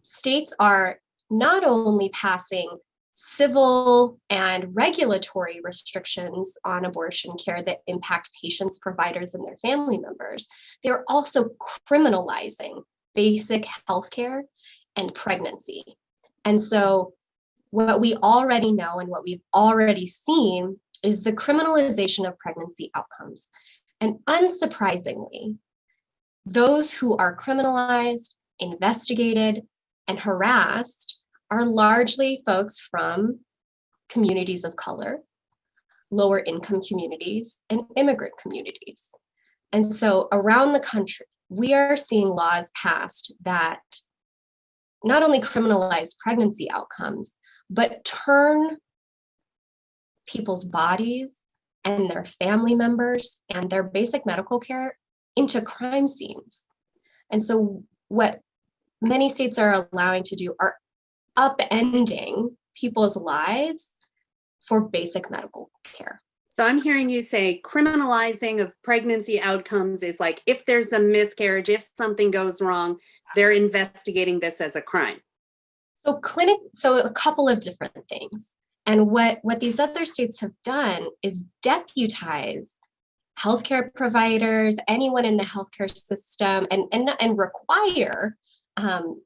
states 0.03 0.53
are 0.59 1.01
not 1.31 1.65
only 1.65 2.09
passing 2.11 2.69
civil 3.19 4.19
and 4.29 4.77
regulatory 4.77 5.61
restrictions 5.65 6.57
on 6.65 6.85
abortion 6.85 7.33
care 7.43 7.63
that 7.65 7.79
impact 7.87 8.31
patients, 8.41 8.79
providers, 8.79 9.35
and 9.35 9.45
their 9.45 9.57
family 9.57 9.99
members, 9.99 10.47
they're 10.85 11.05
also 11.09 11.49
criminalizing 11.91 12.83
basic 13.15 13.67
healthcare 13.89 14.43
and 14.97 15.15
pregnancy. 15.15 15.83
And 16.45 16.63
so, 16.63 17.15
what 17.71 18.01
we 18.01 18.15
already 18.17 18.71
know 18.73 19.01
and 19.01 19.09
what 19.09 19.25
we've 19.25 19.43
already 19.53 20.07
seen 20.07 20.79
is 21.03 21.23
the 21.23 21.33
criminalization 21.33 22.29
of 22.29 22.39
pregnancy 22.39 22.91
outcomes. 22.95 23.49
And 24.00 24.19
unsurprisingly, 24.29 25.57
those 26.45 26.93
who 26.93 27.17
are 27.17 27.37
criminalized, 27.37 28.35
investigated, 28.59 29.62
and 30.07 30.19
harassed 30.19 31.21
are 31.50 31.65
largely 31.65 32.43
folks 32.47 32.81
from 32.81 33.41
communities 34.09 34.65
of 34.65 34.76
color, 34.76 35.21
lower 36.11 36.41
income 36.41 36.81
communities, 36.81 37.59
and 37.71 37.83
immigrant 37.97 38.35
communities. 38.41 39.09
And 39.73 39.95
so 39.95 40.29
around 40.31 40.73
the 40.73 40.81
country, 40.81 41.26
we 41.49 41.75
are 41.75 41.97
seeing 41.97 42.29
laws 42.29 42.71
passed 42.81 43.33
that 43.45 43.81
not 45.05 45.23
only 45.23 45.41
criminalize 45.41 46.17
pregnancy 46.19 46.71
outcomes, 46.71 47.35
but 47.71 48.05
turn 48.05 48.79
people's 50.26 50.65
bodies 50.65 51.33
and 51.87 52.11
their 52.11 52.25
family 52.25 52.75
members 52.75 53.40
and 53.49 53.71
their 53.71 53.83
basic 53.83 54.26
medical 54.26 54.61
care 54.61 54.99
into 55.37 55.62
crime 55.62 56.09
scenes. 56.09 56.66
And 57.31 57.43
so, 57.43 57.83
what 58.09 58.40
many 59.00 59.28
states 59.28 59.59
are 59.59 59.88
allowing 59.93 60.25
to 60.25 60.37
do 60.37 60.55
are 60.61 60.76
upending 61.38 62.55
people's 62.75 63.16
lives 63.16 63.93
for 64.66 64.81
basic 64.81 65.31
medical 65.31 65.71
care. 65.95 66.21
So 66.49 66.64
I'm 66.64 66.81
hearing 66.81 67.11
you 67.11 67.23
say 67.23 67.61
criminalizing 67.64 68.62
of 68.62 68.73
pregnancy 68.83 69.40
outcomes 69.40 70.02
is 70.02 70.19
like 70.19 70.43
if 70.47 70.64
there's 70.64 70.93
a 70.93 70.99
miscarriage, 70.99 71.69
if 71.69 71.87
something 71.97 72.31
goes 72.31 72.62
wrong, 72.62 72.97
they're 73.35 73.52
investigating 73.52 74.40
this 74.40 74.62
as 74.62 74.75
a 74.75 74.81
crime. 74.81 75.21
So 76.07 76.14
clinic 76.14 76.59
so 76.73 76.97
a 76.99 77.12
couple 77.12 77.49
of 77.49 77.61
different 77.61 77.95
things. 78.09 78.52
And 78.87 79.11
what 79.11 79.38
what 79.43 79.61
these 79.61 79.81
other 79.81 80.05
states 80.05 80.40
have 80.40 80.52
done 80.64 81.07
is 81.23 81.45
deputize 81.62 82.73
healthcare 83.38 83.93
providers, 83.95 84.76
anyone 84.88 85.25
in 85.25 85.37
the 85.37 85.45
healthcare 85.45 85.95
system, 85.97 86.66
and 86.71 86.85
and, 86.93 87.11
and 87.21 87.38
require 87.38 88.37
um, 88.76 89.21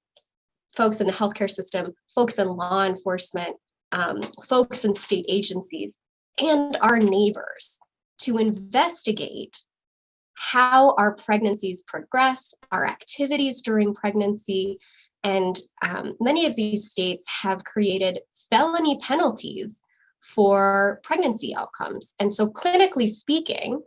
folks 0.76 1.00
in 1.00 1.06
the 1.06 1.12
healthcare 1.12 1.50
system, 1.50 1.92
folks 2.14 2.34
in 2.34 2.48
law 2.48 2.84
enforcement, 2.84 3.56
um, 3.92 4.22
folks 4.44 4.84
in 4.84 4.94
state 4.94 5.26
agencies, 5.28 5.96
and 6.38 6.78
our 6.80 6.98
neighbors 6.98 7.78
to 8.20 8.38
investigate 8.38 9.62
how 10.34 10.94
our 10.96 11.14
pregnancies 11.14 11.82
progress, 11.82 12.54
our 12.72 12.86
activities 12.86 13.60
during 13.60 13.94
pregnancy. 13.94 14.78
And 15.22 15.60
um, 15.82 16.14
many 16.20 16.46
of 16.46 16.56
these 16.56 16.90
states 16.90 17.24
have 17.42 17.64
created 17.64 18.20
felony 18.50 18.98
penalties 19.02 19.80
for 20.22 21.00
pregnancy 21.02 21.54
outcomes. 21.54 22.14
And 22.18 22.32
so, 22.32 22.48
clinically 22.48 23.08
speaking, 23.08 23.80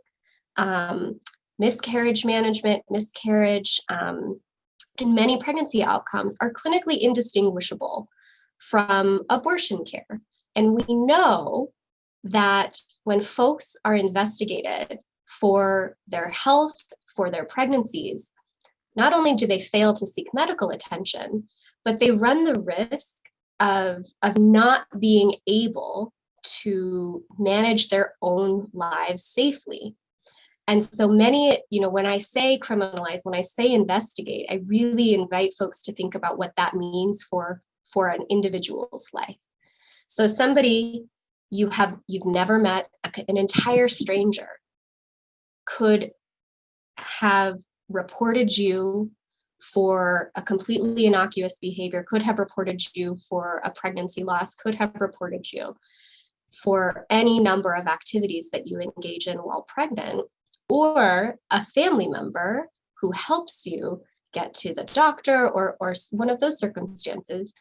um, 0.56 1.20
miscarriage 1.58 2.24
management, 2.24 2.82
miscarriage, 2.90 3.80
um, 3.88 4.40
and 5.00 5.14
many 5.14 5.40
pregnancy 5.40 5.82
outcomes 5.82 6.36
are 6.40 6.52
clinically 6.52 6.98
indistinguishable 7.00 8.08
from 8.58 9.22
abortion 9.28 9.84
care. 9.84 10.20
And 10.54 10.74
we 10.74 10.84
know 10.88 11.72
that 12.22 12.80
when 13.02 13.20
folks 13.20 13.74
are 13.84 13.94
investigated 13.96 14.98
for 15.26 15.96
their 16.06 16.28
health, 16.28 16.76
for 17.14 17.30
their 17.30 17.44
pregnancies, 17.44 18.32
not 18.96 19.12
only 19.12 19.34
do 19.34 19.46
they 19.46 19.60
fail 19.60 19.92
to 19.94 20.06
seek 20.06 20.28
medical 20.32 20.70
attention, 20.70 21.44
but 21.84 21.98
they 21.98 22.10
run 22.10 22.44
the 22.44 22.60
risk 22.60 23.22
of, 23.60 24.06
of 24.22 24.38
not 24.38 24.86
being 24.98 25.34
able 25.46 26.12
to 26.42 27.24
manage 27.38 27.88
their 27.88 28.14
own 28.22 28.68
lives 28.72 29.24
safely. 29.24 29.96
And 30.66 30.84
so 30.84 31.08
many, 31.08 31.62
you 31.70 31.80
know, 31.80 31.90
when 31.90 32.06
I 32.06 32.18
say 32.18 32.58
criminalize, 32.58 33.20
when 33.24 33.34
I 33.34 33.42
say 33.42 33.70
investigate, 33.70 34.46
I 34.50 34.60
really 34.66 35.14
invite 35.14 35.54
folks 35.58 35.82
to 35.82 35.92
think 35.92 36.14
about 36.14 36.38
what 36.38 36.52
that 36.56 36.74
means 36.74 37.22
for 37.22 37.62
for 37.92 38.08
an 38.08 38.24
individual's 38.30 39.08
life. 39.12 39.36
So 40.08 40.26
somebody 40.26 41.04
you 41.50 41.68
have 41.68 41.98
you've 42.08 42.26
never 42.26 42.58
met, 42.58 42.88
an 43.28 43.36
entire 43.36 43.88
stranger 43.88 44.48
could 45.66 46.10
have 46.96 47.58
reported 47.88 48.56
you 48.56 49.10
for 49.72 50.30
a 50.34 50.42
completely 50.42 51.06
innocuous 51.06 51.58
behavior, 51.60 52.04
could 52.06 52.22
have 52.22 52.38
reported 52.38 52.82
you 52.94 53.16
for 53.28 53.62
a 53.64 53.70
pregnancy 53.70 54.24
loss, 54.24 54.54
could 54.54 54.74
have 54.74 54.94
reported 55.00 55.50
you 55.52 55.74
for 56.62 57.06
any 57.10 57.40
number 57.40 57.74
of 57.74 57.86
activities 57.86 58.50
that 58.50 58.66
you 58.66 58.78
engage 58.78 59.26
in 59.26 59.38
while 59.38 59.62
pregnant 59.62 60.28
or 60.68 61.36
a 61.50 61.64
family 61.66 62.08
member 62.08 62.68
who 63.00 63.10
helps 63.12 63.66
you 63.66 64.02
get 64.32 64.54
to 64.54 64.74
the 64.74 64.84
doctor 64.84 65.48
or, 65.48 65.76
or 65.80 65.94
one 66.10 66.30
of 66.30 66.40
those 66.40 66.58
circumstances, 66.58 67.52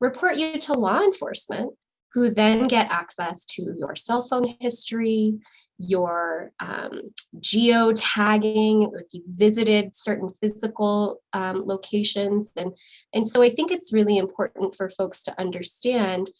report 0.00 0.36
you 0.36 0.58
to 0.58 0.72
law 0.72 1.00
enforcement, 1.02 1.72
who 2.12 2.30
then 2.30 2.66
get 2.66 2.90
access 2.90 3.44
to 3.44 3.74
your 3.78 3.96
cell 3.96 4.22
phone 4.22 4.54
history, 4.60 5.38
your 5.82 6.52
um, 6.60 7.00
geo 7.40 7.92
tagging, 7.92 8.90
if 8.94 9.06
you 9.12 9.22
visited 9.26 9.94
certain 9.96 10.32
physical 10.40 11.20
um, 11.32 11.64
locations. 11.66 12.50
And, 12.56 12.72
and 13.12 13.26
so 13.26 13.42
I 13.42 13.50
think 13.50 13.70
it's 13.70 13.92
really 13.92 14.18
important 14.18 14.74
for 14.74 14.88
folks 14.90 15.22
to 15.24 15.40
understand 15.40 16.30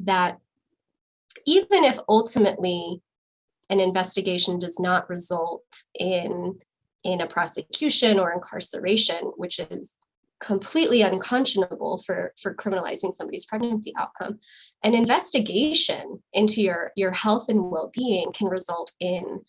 that 0.00 0.38
even 1.46 1.84
if 1.84 1.98
ultimately 2.08 3.02
an 3.68 3.80
investigation 3.80 4.58
does 4.58 4.78
not 4.80 5.08
result 5.10 5.64
in 5.98 6.58
in 7.04 7.20
a 7.20 7.26
prosecution 7.26 8.18
or 8.18 8.32
incarceration, 8.32 9.32
which 9.36 9.60
is 9.60 9.94
completely 10.40 11.02
unconscionable 11.02 12.02
for 12.04 12.32
for 12.40 12.54
criminalizing 12.54 13.12
somebody's 13.14 13.46
pregnancy 13.46 13.92
outcome. 13.98 14.38
An 14.82 14.94
investigation 14.94 16.22
into 16.32 16.60
your 16.60 16.92
your 16.96 17.12
health 17.12 17.46
and 17.48 17.70
well-being 17.70 18.32
can 18.32 18.48
result 18.48 18.92
in 19.00 19.40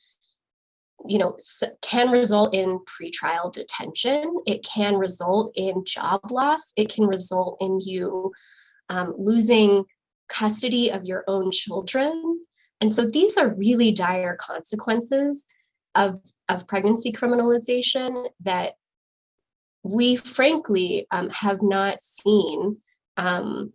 you 1.06 1.18
know 1.18 1.38
can 1.82 2.10
result 2.10 2.54
in 2.54 2.80
pretrial 2.80 3.52
detention. 3.52 4.38
It 4.46 4.64
can 4.64 4.96
result 4.96 5.52
in 5.56 5.84
job 5.86 6.22
loss. 6.32 6.72
It 6.76 6.90
can 6.90 7.06
result 7.06 7.58
in 7.60 7.80
you 7.80 8.32
um, 8.90 9.14
losing 9.18 9.86
custody 10.30 10.92
of 10.92 11.06
your 11.06 11.24
own 11.28 11.52
children. 11.52 12.40
And 12.82 12.94
so 12.94 13.06
these 13.10 13.38
are 13.38 13.56
really 13.56 13.92
dire 13.92 14.38
consequences 14.40 15.46
of, 15.96 16.20
of 16.50 16.68
pregnancy 16.68 17.12
criminalization 17.12 18.28
that 18.42 18.74
we 19.88 20.18
frankly 20.18 21.08
um, 21.12 21.30
have 21.30 21.62
not 21.62 22.02
seen 22.02 22.78
um, 23.18 23.74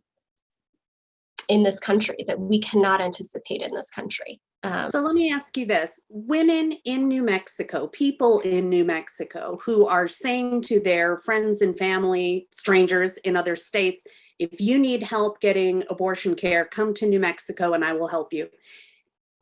in 1.49 1.62
this 1.62 1.81
country, 1.81 2.25
that 2.26 2.38
we 2.38 2.61
cannot 2.61 3.00
anticipate 3.00 3.62
in 3.62 3.75
this 3.75 3.90
country. 3.90 4.40
Um, 4.62 4.88
so 4.88 5.00
let 5.00 5.14
me 5.14 5.33
ask 5.33 5.57
you 5.57 5.66
this 5.66 5.99
women 6.09 6.73
in 6.85 7.09
New 7.09 7.25
Mexico, 7.25 7.88
people 7.88 8.38
in 8.40 8.69
New 8.69 8.85
Mexico 8.85 9.59
who 9.64 9.87
are 9.87 10.07
saying 10.07 10.62
to 10.62 10.78
their 10.78 11.19
friends 11.19 11.62
and 11.62 11.76
family, 11.76 12.47
strangers 12.52 13.16
in 13.19 13.37
other 13.37 13.57
states, 13.57 14.04
if 14.38 14.61
you 14.61 14.78
need 14.78 15.02
help 15.02 15.40
getting 15.40 15.83
abortion 15.90 16.37
care, 16.37 16.64
come 16.64 16.95
to 16.95 17.07
New 17.07 17.19
Mexico 17.19 17.73
and 17.73 17.85
I 17.85 17.92
will 17.92 18.09
help 18.09 18.33
you 18.33 18.49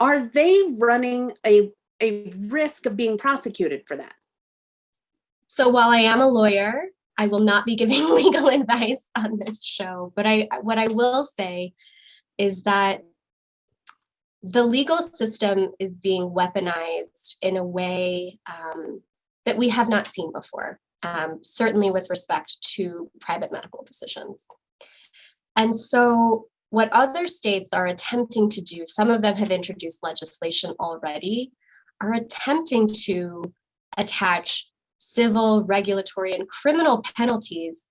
are 0.01 0.27
they 0.27 0.59
running 0.79 1.33
a, 1.47 1.71
a 2.03 2.33
risk 2.49 2.87
of 2.87 2.97
being 2.97 3.19
prosecuted 3.19 3.87
for 3.87 3.97
that? 3.99 4.15
So 5.61 5.69
while 5.69 5.91
I 5.91 5.99
am 5.99 6.23
a 6.23 6.27
lawyer, 6.27 6.85
I 7.19 7.27
will 7.27 7.41
not 7.41 7.67
be 7.67 7.77
giving 7.83 8.09
legal 8.15 8.49
advice 8.49 9.05
on 9.15 9.39
this 9.39 9.63
show, 9.63 10.11
but 10.17 10.27
I 10.27 10.49
what 10.63 10.79
I 10.79 10.89
will 10.89 11.23
say 11.23 11.75
is 12.39 12.63
that 12.63 13.05
the 14.43 14.65
legal 14.65 15.03
system 15.03 15.73
is 15.79 15.99
being 15.99 16.31
weaponized 16.31 17.35
in 17.43 17.59
a 17.59 17.63
way 17.63 18.39
um, 18.47 19.03
that 19.45 19.59
we 19.59 19.69
have 19.69 19.91
not 19.91 20.07
seen 20.07 20.33
before, 20.33 20.81
um, 21.03 21.41
certainly 21.43 21.91
with 21.91 22.09
respect 22.09 22.57
to 22.77 23.11
private 23.21 23.53
medical 23.53 23.85
decisions. 23.85 24.47
And 25.57 25.77
so, 25.77 26.47
what 26.71 26.89
other 26.91 27.27
states 27.27 27.75
are 27.75 27.89
attempting 27.89 28.49
to 28.49 28.63
do, 28.63 28.87
some 28.87 29.11
of 29.11 29.21
them 29.21 29.35
have 29.35 29.51
introduced 29.51 29.99
legislation 30.03 30.75
already, 30.81 31.53
are 32.01 32.15
attempting 32.15 32.89
to 33.05 33.53
attach 33.99 34.70
civil, 35.01 35.65
regulatory, 35.65 36.35
and 36.35 36.49
criminal 36.49 37.03
penalties 37.17 37.85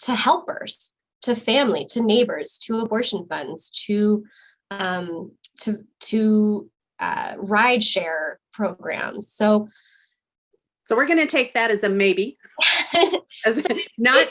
to 0.00 0.14
helpers, 0.14 0.92
to 1.22 1.34
family, 1.34 1.86
to 1.90 2.02
neighbors, 2.02 2.58
to 2.64 2.80
abortion 2.80 3.26
funds, 3.28 3.70
to 3.86 4.24
um, 4.70 5.30
to 5.60 5.84
to 6.00 6.70
uh, 6.98 7.34
ride 7.38 7.82
share 7.82 8.40
programs. 8.52 9.32
So, 9.32 9.68
so 10.84 10.96
we're 10.96 11.06
going 11.06 11.18
to 11.18 11.26
take 11.26 11.54
that 11.54 11.70
as 11.70 11.84
a 11.84 11.88
maybe, 11.88 12.38
as 13.46 13.64
not 13.98 14.28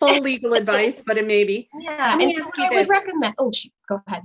full 0.00 0.20
legal 0.20 0.54
advice, 0.54 1.02
but 1.04 1.18
a 1.18 1.22
maybe. 1.22 1.68
Yeah, 1.80 2.18
and 2.18 2.32
so 2.32 2.50
I 2.58 2.70
would 2.70 2.88
recommend. 2.88 3.34
Oh, 3.38 3.50
go 3.88 4.00
ahead. 4.06 4.22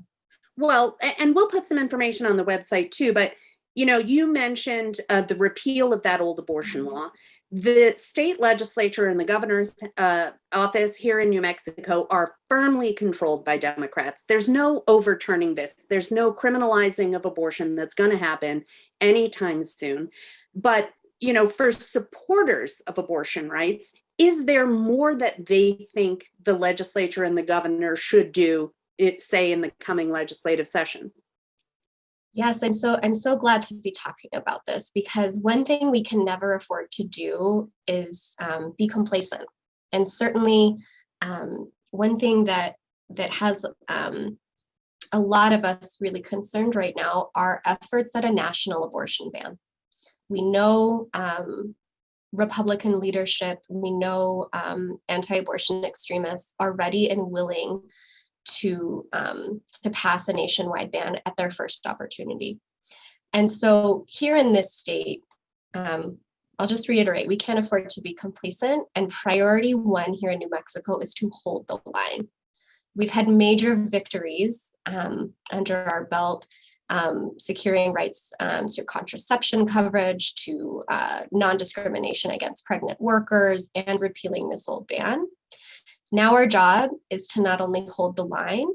Well, 0.58 0.98
and 1.20 1.36
we'll 1.36 1.48
put 1.48 1.68
some 1.68 1.78
information 1.78 2.26
on 2.26 2.36
the 2.36 2.46
website 2.46 2.92
too. 2.92 3.14
But 3.14 3.34
you 3.76 3.86
know, 3.86 4.00
you 4.00 4.26
mentioned 4.26 5.00
uh, 5.10 5.22
the 5.22 5.36
repeal 5.36 5.94
of 5.94 6.02
that 6.02 6.20
old 6.20 6.40
abortion 6.40 6.82
mm-hmm. 6.82 6.96
law. 6.96 7.12
The 7.52 7.94
state 7.96 8.42
legislature 8.42 9.08
and 9.08 9.18
the 9.18 9.24
governor's 9.24 9.74
uh, 9.96 10.32
office 10.52 10.98
here 10.98 11.22
in 11.22 11.30
New 11.30 11.40
Mexico 11.40 12.06
are 12.10 12.36
firmly 12.50 12.92
controlled 12.92 13.46
by 13.46 13.58
Democrats. 13.58 14.26
There's 14.28 14.50
no 14.50 14.84
overturning 14.88 15.56
this. 15.56 15.86
There's 15.90 16.12
no 16.12 16.34
criminalizing 16.34 17.16
of 17.16 17.26
abortion 17.26 17.74
that's 17.74 17.94
going 17.94 18.12
to 18.12 18.18
happen 18.18 18.66
anytime 19.00 19.64
soon. 19.64 20.10
But, 20.56 20.90
you 21.22 21.32
know, 21.32 21.48
for 21.48 21.72
supporters 21.72 22.82
of 22.86 22.98
abortion 22.98 23.50
rights, 23.50 23.94
is 24.18 24.44
there 24.44 24.68
more 24.68 25.16
that 25.16 25.46
they 25.46 25.88
think 25.94 26.26
the 26.44 26.54
legislature 26.54 27.24
and 27.24 27.38
the 27.38 27.44
governor 27.44 27.96
should 27.96 28.34
do, 28.34 28.74
it, 28.98 29.22
say, 29.22 29.54
in 29.54 29.62
the 29.62 29.72
coming 29.80 30.12
legislative 30.12 30.68
session? 30.68 31.12
Yes, 32.34 32.62
I'm 32.62 32.74
so 32.74 33.00
I'm 33.02 33.16
so 33.16 33.36
glad 33.36 33.64
to 33.64 33.74
be 33.74 33.92
talking 33.92 34.30
about 34.34 34.62
this 34.68 34.92
because 34.94 35.38
one 35.40 35.66
thing 35.66 35.90
we 35.90 36.04
can 36.04 36.24
never 36.24 36.54
afford 36.54 36.92
to 36.92 37.04
do 37.04 37.72
is 37.88 38.36
um, 38.40 38.74
be 38.78 38.88
complacent, 38.88 39.46
and 39.92 40.08
certainly 40.08 40.76
um, 41.22 41.72
one 41.92 42.20
thing 42.20 42.44
that 42.46 42.76
that 43.12 43.32
has 43.32 43.66
um, 43.88 44.38
a 45.12 45.20
lot 45.20 45.54
of 45.54 45.64
us 45.64 45.98
really 46.00 46.22
concerned 46.22 46.76
right 46.76 46.94
now 46.96 47.30
are 47.34 47.62
efforts 47.66 48.16
at 48.16 48.26
a 48.26 48.32
national 48.32 48.84
abortion 48.84 49.32
ban. 49.32 49.58
We 50.30 50.42
know 50.42 51.08
um, 51.14 51.76
Republican 52.34 53.00
leadership, 53.00 53.60
we 53.70 53.92
know 53.92 54.50
um, 54.54 55.00
anti-abortion 55.08 55.86
extremists 55.86 56.54
are 56.60 56.74
ready 56.74 57.10
and 57.10 57.32
willing 57.32 57.82
to 58.48 59.06
um, 59.14 59.62
to 59.84 59.90
pass 59.92 60.28
a 60.28 60.34
nationwide 60.34 60.92
ban 60.92 61.18
at 61.26 61.36
their 61.38 61.52
first 61.52 61.86
opportunity. 61.86 62.60
And 63.34 63.52
so 63.52 64.06
here 64.08 64.36
in 64.38 64.54
this 64.54 64.74
state, 64.74 65.22
um, 65.74 66.18
I'll 66.60 66.68
just 66.68 66.90
reiterate, 66.90 67.28
we 67.28 67.38
can't 67.38 67.60
afford 67.60 67.90
to 67.90 68.02
be 68.02 68.14
complacent. 68.14 68.88
And 68.96 69.12
priority 69.12 69.76
one 69.76 70.14
here 70.14 70.32
in 70.32 70.40
New 70.40 70.50
Mexico 70.50 71.00
is 71.00 71.14
to 71.16 71.30
hold 71.44 71.68
the 71.68 71.78
line. 71.86 72.28
We've 72.96 73.12
had 73.12 73.28
major 73.28 73.76
victories 73.76 74.74
um, 74.88 75.34
under 75.52 75.78
our 75.78 76.06
belt, 76.06 76.48
um, 76.90 77.34
securing 77.38 77.94
rights 77.94 78.32
um, 78.40 78.70
to 78.70 78.84
contraception 78.86 79.68
coverage, 79.68 80.34
to 80.46 80.84
uh, 80.90 81.24
non 81.32 81.58
discrimination 81.58 82.32
against 82.32 82.66
pregnant 82.66 83.00
workers, 83.00 83.70
and 83.76 84.02
repealing 84.02 84.50
this 84.50 84.68
old 84.68 84.88
ban. 84.88 85.28
Now 86.12 86.36
our 86.36 86.48
job 86.48 86.92
is 87.10 87.28
to 87.30 87.42
not 87.42 87.60
only 87.60 87.86
hold 87.88 88.16
the 88.16 88.26
line, 88.26 88.68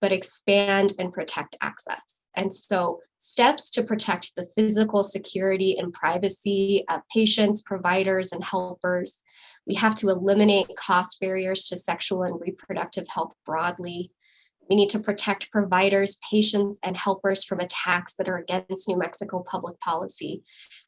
but 0.00 0.12
expand 0.12 0.94
and 0.98 1.12
protect 1.12 1.56
access. 1.60 2.20
And 2.36 2.54
so 2.54 3.00
steps 3.18 3.68
to 3.70 3.82
protect 3.82 4.32
the 4.36 4.46
physical 4.54 5.02
security 5.02 5.76
and 5.78 5.92
privacy 5.92 6.84
of 6.88 7.02
patients, 7.12 7.62
providers, 7.62 8.32
and 8.32 8.42
helpers. 8.44 9.22
We 9.66 9.74
have 9.74 9.96
to 9.96 10.08
eliminate 10.08 10.76
cost 10.76 11.18
barriers 11.20 11.66
to 11.66 11.76
sexual 11.76 12.22
and 12.22 12.40
reproductive 12.40 13.08
health 13.08 13.32
broadly. 13.44 14.12
We 14.70 14.76
need 14.76 14.90
to 14.90 15.00
protect 15.00 15.50
providers, 15.50 16.18
patients, 16.30 16.78
and 16.84 16.96
helpers 16.96 17.42
from 17.42 17.60
attacks 17.60 18.14
that 18.14 18.28
are 18.28 18.38
against 18.38 18.88
New 18.88 18.98
Mexico 18.98 19.44
public 19.50 19.78
policy. 19.80 20.42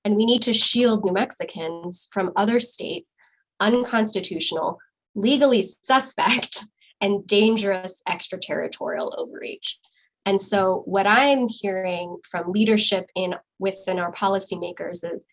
And 0.04 0.14
we 0.14 0.24
need 0.24 0.42
to 0.42 0.52
shield 0.52 1.04
New 1.04 1.12
Mexicans 1.12 2.08
from 2.12 2.32
other 2.36 2.60
states' 2.60 3.12
unconstitutional 3.58 4.78
legally 5.14 5.64
suspect 5.82 6.64
and 7.00 7.26
dangerous 7.26 8.02
extraterritorial 8.06 9.14
overreach. 9.16 9.78
And 10.26 10.40
so 10.40 10.82
what 10.84 11.06
I'm 11.06 11.48
hearing 11.48 12.18
from 12.30 12.52
leadership 12.52 13.10
in 13.14 13.34
within 13.58 13.98
our 13.98 14.12
policymakers 14.12 15.00
is 15.02 15.24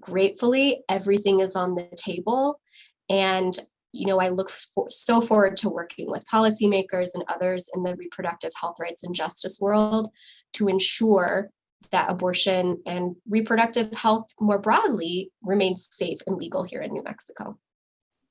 gratefully 0.00 0.82
everything 0.88 1.40
is 1.40 1.56
on 1.56 1.74
the 1.74 1.88
table 1.96 2.60
and 3.08 3.58
you 3.92 4.06
know 4.06 4.20
i 4.20 4.28
look 4.28 4.50
for, 4.50 4.86
so 4.90 5.20
forward 5.20 5.56
to 5.56 5.70
working 5.70 6.10
with 6.10 6.24
policymakers 6.32 7.10
and 7.14 7.24
others 7.28 7.68
in 7.74 7.82
the 7.82 7.94
reproductive 7.96 8.50
health 8.60 8.76
rights 8.78 9.04
and 9.04 9.14
justice 9.14 9.58
world 9.60 10.10
to 10.52 10.68
ensure 10.68 11.50
that 11.92 12.10
abortion 12.10 12.80
and 12.86 13.14
reproductive 13.28 13.92
health 13.94 14.26
more 14.40 14.58
broadly 14.58 15.30
remains 15.42 15.88
safe 15.92 16.18
and 16.26 16.36
legal 16.36 16.62
here 16.62 16.80
in 16.80 16.92
new 16.92 17.02
mexico 17.02 17.56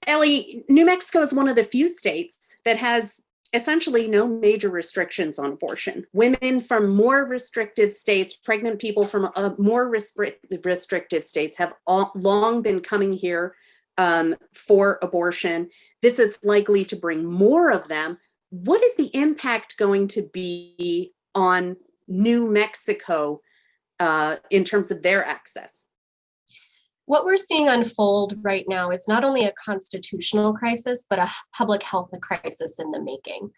Ellie, 0.07 0.63
New 0.69 0.85
Mexico 0.85 1.21
is 1.21 1.33
one 1.33 1.47
of 1.47 1.55
the 1.55 1.63
few 1.63 1.89
states 1.89 2.57
that 2.65 2.77
has 2.77 3.21
essentially 3.53 4.07
no 4.07 4.27
major 4.27 4.69
restrictions 4.69 5.39
on 5.39 5.53
abortion. 5.53 6.05
Women 6.13 6.59
from 6.59 6.95
more 6.95 7.25
restrictive 7.25 7.91
states, 7.91 8.35
pregnant 8.35 8.79
people 8.79 9.07
from 9.07 9.31
uh, 9.35 9.51
more 9.57 9.89
restrictive 9.89 11.23
states 11.23 11.57
have 11.57 11.73
long 11.87 12.61
been 12.61 12.81
coming 12.81 13.13
here 13.13 13.55
um, 13.97 14.35
for 14.53 14.99
abortion. 15.01 15.69
This 16.01 16.19
is 16.19 16.37
likely 16.43 16.83
to 16.85 16.95
bring 16.95 17.23
more 17.23 17.71
of 17.71 17.87
them. 17.87 18.17
What 18.49 18.83
is 18.83 18.95
the 18.95 19.09
impact 19.15 19.77
going 19.77 20.09
to 20.09 20.23
be 20.33 21.13
on 21.33 21.77
New 22.07 22.51
Mexico 22.51 23.41
uh, 23.99 24.37
in 24.49 24.63
terms 24.65 24.91
of 24.91 25.01
their 25.01 25.25
access? 25.25 25.85
What 27.05 27.25
we're 27.25 27.37
seeing 27.37 27.67
unfold 27.67 28.37
right 28.41 28.65
now 28.67 28.89
is 28.89 29.07
not 29.07 29.23
only 29.23 29.45
a 29.45 29.53
constitutional 29.53 30.53
crisis, 30.53 31.05
but 31.09 31.19
a 31.19 31.29
public 31.55 31.83
health 31.83 32.09
crisis 32.21 32.79
in 32.79 32.91
the 32.91 33.01
making. 33.01 33.49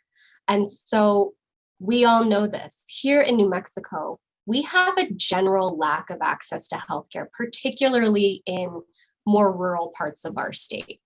And 0.48 0.70
so 0.70 1.34
we 1.80 2.06
all 2.06 2.26
know 2.26 2.48
this. 2.48 2.84
Here 2.88 3.22
in 3.22 3.36
New 3.38 3.50
Mexico, 3.50 4.20
we 4.46 4.62
have 4.64 4.98
a 4.98 5.12
general 5.12 5.78
lack 5.78 6.10
of 6.10 6.20
access 6.22 6.68
to 6.70 6.76
healthcare, 6.76 7.28
particularly 7.38 8.44
in 8.46 8.82
more 9.26 9.56
rural 9.56 9.94
parts 9.98 10.26
of 10.26 10.38
our 10.38 10.54
state, 10.54 11.00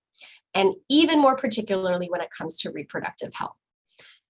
and 0.54 0.74
even 0.88 1.18
more 1.18 1.36
particularly 1.36 2.08
when 2.08 2.20
it 2.20 2.30
comes 2.36 2.58
to 2.58 2.70
reproductive 2.70 3.32
health. 3.34 3.56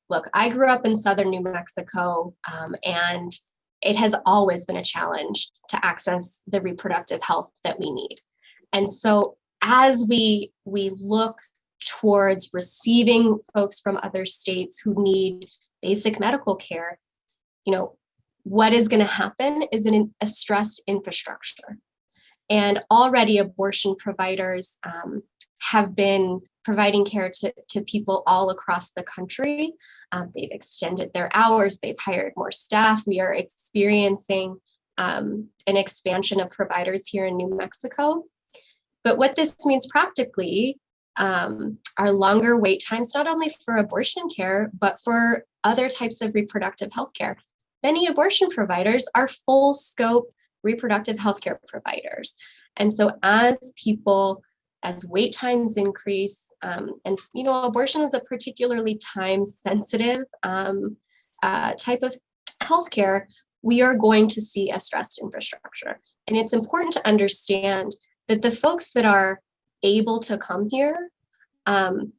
Look, 0.09 0.29
I 0.35 0.48
grew 0.48 0.68
up 0.68 0.85
in 0.85 0.96
southern 0.96 1.31
New 1.31 1.42
Mexico, 1.42 2.35
um, 2.53 2.75
and 2.85 3.33
it 3.83 3.97
has 3.97 4.14
always 4.25 4.64
been 4.64 4.77
a 4.77 4.85
challenge 4.85 5.51
to 5.68 5.85
access 5.85 6.42
the 6.47 6.61
reproductive 6.61 7.23
health 7.23 7.51
that 7.64 7.79
we 7.79 7.90
need. 7.90 8.21
And 8.73 8.90
so 8.90 9.37
as 9.62 10.07
we 10.09 10.53
we 10.64 10.90
look 10.97 11.38
towards 11.85 12.51
receiving 12.53 13.38
folks 13.55 13.81
from 13.81 13.99
other 14.03 14.25
states 14.25 14.79
who 14.79 15.03
need 15.03 15.49
basic 15.81 16.21
medical 16.21 16.57
care, 16.57 16.99
you 17.64 17.73
know, 17.73 17.97
what 18.45 18.73
is 18.73 18.88
going 18.88 19.05
to 19.05 19.12
happen 19.12 19.64
is 19.73 19.87
an, 19.87 20.14
a 20.21 20.27
stressed 20.27 20.83
infrastructure. 20.87 21.79
And 22.51 22.81
already 22.90 23.38
abortion 23.38 23.97
providers 23.97 24.79
um, 24.85 25.23
have 25.59 25.95
been 25.95 26.40
providing 26.64 27.05
care 27.05 27.31
to, 27.40 27.53
to 27.68 27.83
people 27.83 28.22
all 28.27 28.51
across 28.51 28.90
the 28.90 29.03
country. 29.03 29.72
Um, 30.12 30.31
they've 30.35 30.51
extended 30.51 31.11
their 31.12 31.31
hours, 31.35 31.79
they've 31.79 31.98
hired 31.98 32.33
more 32.37 32.53
staff. 32.53 33.03
We 33.07 33.20
are 33.20 33.33
experiencing 33.33 34.57
um, 34.98 35.48
an 35.66 35.77
expansion 35.77 36.40
of 36.40 36.51
providers 36.51 37.07
here 37.07 37.27
in 37.27 37.37
New 37.37 37.55
Mexico. 37.57 38.25
But 39.05 39.18
what 39.18 39.35
this 39.35 39.57
means 39.64 39.87
practically 39.87 40.79
um, 41.16 41.79
are 41.98 42.12
longer 42.12 42.57
wait 42.57 42.83
times, 42.87 43.12
not 43.14 43.27
only 43.27 43.51
for 43.64 43.77
abortion 43.77 44.29
care, 44.35 44.70
but 44.79 45.01
for 45.01 45.44
other 45.64 45.88
types 45.88 46.20
of 46.20 46.35
reproductive 46.35 46.92
health 46.92 47.12
care. 47.14 47.37
Many 47.83 48.07
abortion 48.07 48.48
providers 48.48 49.07
are 49.14 49.29
full 49.29 49.75
scope 49.75 50.33
reproductive 50.62 51.18
health 51.18 51.40
care 51.40 51.61
providers. 51.66 52.35
And 52.77 52.92
so 52.92 53.12
as 53.22 53.72
people 53.77 54.42
as 54.83 55.07
wait 55.07 55.33
times 55.33 55.77
increase, 55.77 56.51
um, 56.62 56.95
and 57.05 57.18
you 57.35 57.45
know, 57.45 57.62
abortion 57.62 58.03
is 58.03 58.14
a 58.14 58.21
particularly 58.21 58.99
time 58.99 59.45
sensitive 59.45 60.25
um, 60.42 60.97
uh, 61.42 61.75
type 61.75 62.03
of 62.03 62.16
healthcare. 62.62 63.27
we 63.64 63.81
are 63.81 63.97
going 63.97 64.27
to 64.27 64.40
see 64.40 64.71
a 64.71 64.81
stressed 64.81 65.21
infrastructure. 65.21 66.01
And 66.27 66.37
it's 66.37 66.53
important 66.53 66.92
to 66.95 67.07
understand 67.07 67.95
that 68.27 68.42
the 68.42 68.51
folks 68.51 68.90
that 68.92 69.05
are 69.05 69.40
able 69.85 70.18
to 70.21 70.37
come 70.37 70.68
here, 70.68 71.11
um, 71.66 72.12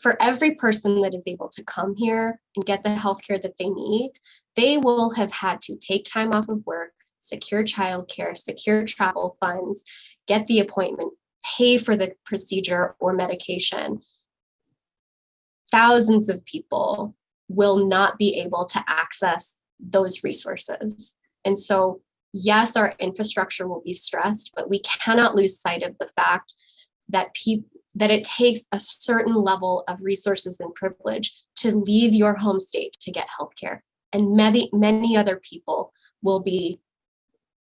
for 0.00 0.20
every 0.20 0.54
person 0.54 1.00
that 1.02 1.14
is 1.14 1.24
able 1.26 1.48
to 1.48 1.64
come 1.64 1.94
here 1.96 2.40
and 2.54 2.66
get 2.66 2.82
the 2.82 2.90
healthcare 2.90 3.40
that 3.42 3.56
they 3.58 3.68
need, 3.68 4.12
they 4.56 4.78
will 4.78 5.10
have 5.10 5.32
had 5.32 5.60
to 5.62 5.76
take 5.76 6.04
time 6.04 6.32
off 6.32 6.48
of 6.48 6.64
work, 6.66 6.92
secure 7.20 7.64
childcare, 7.64 8.36
secure 8.36 8.84
travel 8.84 9.36
funds, 9.40 9.82
get 10.26 10.46
the 10.46 10.60
appointment, 10.60 11.12
pay 11.56 11.78
for 11.78 11.96
the 11.96 12.14
procedure 12.24 12.94
or 12.98 13.12
medication. 13.12 14.00
Thousands 15.70 16.28
of 16.28 16.44
people 16.44 17.14
will 17.48 17.86
not 17.86 18.18
be 18.18 18.38
able 18.40 18.64
to 18.66 18.84
access 18.86 19.56
those 19.78 20.24
resources. 20.24 21.14
And 21.44 21.58
so, 21.58 22.00
yes, 22.32 22.76
our 22.76 22.94
infrastructure 22.98 23.68
will 23.68 23.82
be 23.84 23.92
stressed, 23.92 24.52
but 24.54 24.70
we 24.70 24.80
cannot 24.80 25.34
lose 25.34 25.60
sight 25.60 25.82
of 25.82 25.96
the 25.98 26.08
fact 26.08 26.52
that 27.08 27.34
people 27.34 27.68
that 27.96 28.10
it 28.10 28.24
takes 28.24 28.62
a 28.72 28.80
certain 28.80 29.34
level 29.34 29.84
of 29.86 30.02
resources 30.02 30.58
and 30.58 30.74
privilege 30.74 31.32
to 31.56 31.76
leave 31.76 32.12
your 32.12 32.34
home 32.34 32.58
state 32.58 32.92
to 33.00 33.12
get 33.12 33.28
healthcare. 33.38 33.80
And 34.12 34.36
many, 34.36 34.68
many 34.72 35.16
other 35.16 35.40
people 35.48 35.92
will 36.22 36.40
be 36.40 36.80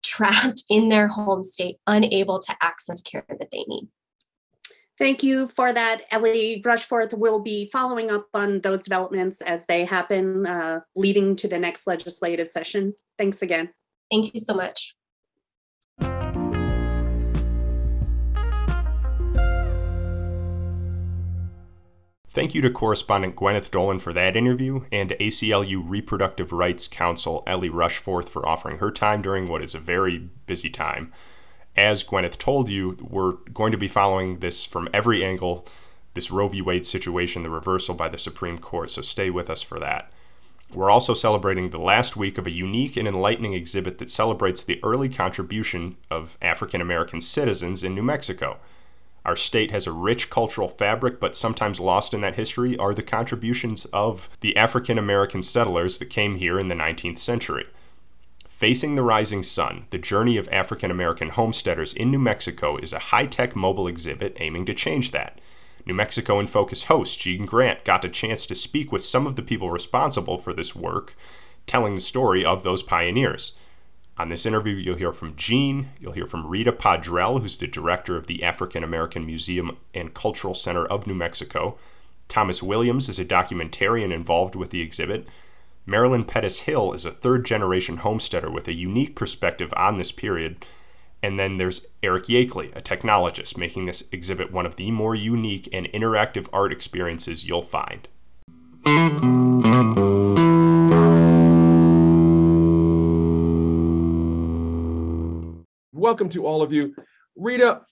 trapped 0.03 0.65
in 0.69 0.89
their 0.89 1.09
home 1.09 1.43
state, 1.43 1.77
unable 1.87 2.41
to 2.41 2.57
access 2.61 3.03
care 3.03 3.25
that 3.29 3.51
they 3.51 3.65
need. 3.69 3.89
Thank 4.99 5.23
you 5.23 5.49
for 5.49 5.73
that, 5.73 6.03
Ellie 6.11 6.63
Rushforth 6.63 7.15
will 7.15 7.41
be 7.41 7.71
following 7.73 8.11
up 8.11 8.27
on 8.35 8.61
those 8.61 8.83
developments 8.83 9.41
as 9.41 9.65
they 9.65 9.87
happen, 9.87 10.47
uh, 10.47 10.81
leading 10.95 11.37
to 11.37 11.49
the 11.49 11.59
next 11.59 11.87
legislative 11.87 12.49
session. 12.49 12.93
Thanks 13.17 13.41
again. 13.41 13.71
Thank 14.11 14.35
you 14.35 14.41
so 14.41 14.53
much. 14.53 14.95
Thank 22.33 22.55
you 22.55 22.63
to 22.63 22.71
correspondent 22.71 23.37
Gwyneth 23.37 23.71
Doland 23.71 24.03
for 24.03 24.13
that 24.13 24.37
interview, 24.37 24.83
and 24.93 25.09
to 25.09 25.17
ACLU 25.17 25.83
Reproductive 25.85 26.53
Rights 26.53 26.87
Counsel 26.87 27.43
Ellie 27.47 27.71
Rushforth 27.71 28.29
for 28.29 28.47
offering 28.47 28.79
her 28.79 28.91
time 28.91 29.21
during 29.21 29.49
what 29.49 29.65
is 29.65 29.75
a 29.75 29.81
very 29.81 30.29
busy 30.47 30.71
time 30.71 31.13
as 31.77 32.03
Gwyneth 32.03 32.39
told 32.39 32.69
you, 32.69 32.97
we're 33.01 33.33
going 33.55 33.73
to 33.73 33.79
be 33.79 33.89
following 33.89 34.41
this 34.41 34.65
from 34.65 34.89
every 34.93 35.25
angle 35.25 35.67
this 36.15 36.31
Roe 36.31 36.49
v. 36.49 36.61
Wade 36.61 36.85
situation, 36.85 37.45
the 37.45 37.51
reversal 37.51 37.95
by 37.95 38.09
the 38.09 38.19
Supreme 38.19 38.59
Court. 38.59 38.91
So 38.91 39.01
stay 39.01 39.31
with 39.31 39.49
us 39.49 39.63
for 39.63 39.79
that. 39.79 40.11
We're 40.75 40.91
also 40.91 41.15
celebrating 41.15 41.71
the 41.71 41.79
last 41.79 42.17
week 42.17 42.37
of 42.37 42.47
a 42.47 42.51
unique 42.51 42.97
and 42.97 43.07
enlightening 43.07 43.55
exhibit 43.55 43.99
that 43.99 44.11
celebrates 44.11 44.65
the 44.65 44.81
early 44.83 45.09
contribution 45.09 45.97
of 46.11 46.37
African 46.43 46.81
American 46.81 47.21
citizens 47.21 47.85
in 47.85 47.95
New 47.95 48.03
Mexico. 48.03 48.59
Our 49.25 49.37
state 49.37 49.71
has 49.71 49.87
a 49.87 49.93
rich 49.93 50.31
cultural 50.31 50.69
fabric, 50.69 51.21
but 51.21 51.37
sometimes 51.37 51.79
lost 51.79 52.15
in 52.15 52.23
that 52.23 52.37
history 52.37 52.77
are 52.79 52.95
the 52.95 53.03
contributions 53.03 53.85
of 53.93 54.31
the 54.41 54.57
African 54.57 54.97
American 54.97 55.43
settlers 55.43 55.99
that 55.99 56.07
came 56.07 56.37
here 56.37 56.59
in 56.59 56.69
the 56.69 56.75
19th 56.75 57.19
century. 57.19 57.67
Facing 58.49 58.95
the 58.95 59.03
Rising 59.03 59.43
Sun 59.43 59.87
The 59.91 59.99
Journey 59.99 60.37
of 60.37 60.49
African 60.51 60.91
American 60.91 61.31
Homesteaders 61.31 61.93
in 61.93 62.11
New 62.11 62.19
Mexico 62.19 62.77
is 62.77 62.93
a 62.93 62.99
high 62.99 63.27
tech 63.27 63.55
mobile 63.55 63.89
exhibit 63.89 64.37
aiming 64.41 64.65
to 64.67 64.75
change 64.75 65.11
that. 65.11 65.41
New 65.87 65.95
Mexico 65.95 66.39
in 66.39 66.47
Focus 66.47 66.85
host 66.85 67.19
Gene 67.19 67.47
Grant 67.47 67.85
got 67.85 68.05
a 68.05 68.09
chance 68.09 68.47
to 68.47 68.55
speak 68.55 68.93
with 68.93 69.03
some 69.03 69.27
of 69.27 69.37
the 69.37 69.43
people 69.43 69.71
responsible 69.71 70.39
for 70.39 70.53
this 70.53 70.75
work, 70.75 71.15
telling 71.67 71.95
the 71.95 72.01
story 72.01 72.45
of 72.45 72.63
those 72.63 72.83
pioneers. 72.83 73.53
On 74.21 74.29
this 74.29 74.45
interview, 74.45 74.75
you'll 74.75 74.99
hear 74.99 75.15
from 75.15 75.35
Gene, 75.35 75.89
you'll 75.99 76.13
hear 76.13 76.27
from 76.27 76.47
Rita 76.47 76.73
Powdrell, 76.73 77.39
who's 77.39 77.57
the 77.57 77.67
director 77.67 78.19
of 78.19 78.27
the 78.27 78.45
African 78.45 78.85
American 78.85 79.25
Museum 79.25 79.79
and 79.95 80.13
Cultural 80.13 80.53
Center 80.53 80.85
of 80.85 81.07
New 81.07 81.15
Mexico. 81.15 81.79
Thomas 82.29 82.63
Williams 82.63 83.09
is 83.09 83.19
a 83.19 83.25
documentarian 83.25 84.13
involved 84.13 84.55
with 84.55 84.73
the 84.73 84.83
exhibit. 84.83 85.27
Marilyn 85.87 86.27
Pettis 86.27 86.59
Hill 86.59 86.93
is 86.93 87.07
a 87.07 87.11
third 87.11 87.47
generation 87.47 87.97
homesteader 87.97 88.51
with 88.51 88.69
a 88.69 88.75
unique 88.75 89.17
perspective 89.17 89.73
on 89.75 89.97
this 89.97 90.13
period. 90.13 90.67
And 91.23 91.39
then 91.39 91.57
there's 91.57 91.87
Eric 92.03 92.25
Yakeley, 92.25 92.77
a 92.77 92.83
technologist, 92.83 93.57
making 93.57 93.87
this 93.87 94.07
exhibit 94.13 94.53
one 94.53 94.67
of 94.67 94.77
the 94.77 94.91
more 94.91 95.15
unique 95.15 95.67
and 95.73 95.87
interactive 95.95 96.47
art 96.53 96.73
experiences 96.73 97.47
you'll 97.47 97.63
find. 97.63 98.07
Welcome 106.11 106.29
to 106.31 106.45
all 106.45 106.61
of 106.61 106.73
you. 106.73 106.93
Rita, 107.37 107.83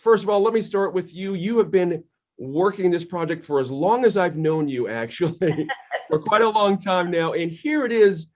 first 0.00 0.24
of 0.24 0.28
all, 0.28 0.40
let 0.40 0.52
me 0.52 0.60
start 0.60 0.92
with 0.92 1.14
you. 1.14 1.34
You 1.34 1.56
have 1.58 1.70
been 1.70 2.02
working 2.36 2.90
this 2.90 3.04
project 3.04 3.44
for 3.44 3.60
as 3.60 3.70
long 3.70 4.04
as 4.04 4.16
I've 4.16 4.34
known 4.36 4.66
you, 4.66 4.88
actually, 4.88 5.68
for 6.10 6.18
quite 6.18 6.42
a 6.42 6.48
long 6.48 6.80
time 6.80 7.12
now. 7.12 7.34
And 7.34 7.48
here 7.48 7.84
it 7.84 7.92
is. 7.92 8.26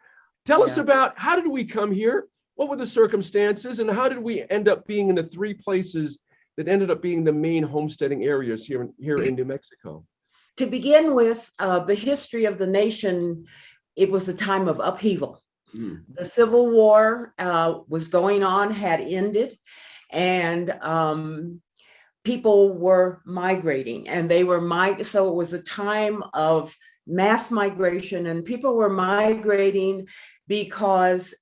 Tell 0.45 0.61
yeah. 0.61 0.67
us 0.67 0.77
about 0.77 1.19
how 1.19 1.35
did 1.35 1.51
we 1.51 1.65
come 1.65 1.91
here? 1.91 2.29
What 2.55 2.69
were 2.69 2.77
the 2.77 2.87
circumstances? 2.87 3.81
And 3.81 3.91
how 3.91 4.09
did 4.09 4.21
we 4.21 4.45
end 4.51 4.69
up 4.69 4.87
being 4.87 5.09
in 5.09 5.17
the 5.17 5.25
three 5.25 5.53
places 5.53 6.17
that 6.57 6.69
ended 6.69 6.93
up 6.93 7.03
being 7.03 7.25
the 7.25 7.33
main 7.33 7.65
homesteading 7.65 8.23
areas 8.23 8.65
here 8.65 8.83
in, 8.83 8.95
here 9.01 9.21
in 9.21 9.35
New 9.35 9.45
Mexico? 9.45 10.07
To 10.59 10.67
begin 10.67 11.13
with, 11.13 11.51
uh, 11.59 11.81
the 11.81 11.97
history 11.97 12.45
of 12.45 12.57
the 12.57 12.69
nation, 12.69 13.47
it 13.97 14.13
was 14.13 14.29
a 14.29 14.35
time 14.35 14.69
of 14.69 14.79
upheaval. 14.79 15.44
Mm. 15.75 16.03
The 16.15 16.25
Civil 16.25 16.71
War 16.71 17.35
uh, 17.39 17.81
was 17.89 18.09
going 18.09 18.43
on, 18.43 18.71
had 18.71 19.01
ended, 19.01 19.59
and 20.11 20.71
um, 20.83 21.61
people 22.25 22.77
were 22.77 23.21
migrating 23.25 24.09
and 24.09 24.31
they 24.31 24.45
were 24.45 24.61
mig- 24.61 25.05
so 25.05 25.29
it 25.29 25.35
was 25.35 25.53
a 25.53 25.63
time 25.63 26.23
of 26.33 26.75
mass 27.07 27.51
migration 27.51 28.27
and 28.27 28.45
people 28.45 28.75
were 28.75 28.89
migrating 28.89 30.09
because 30.49 31.35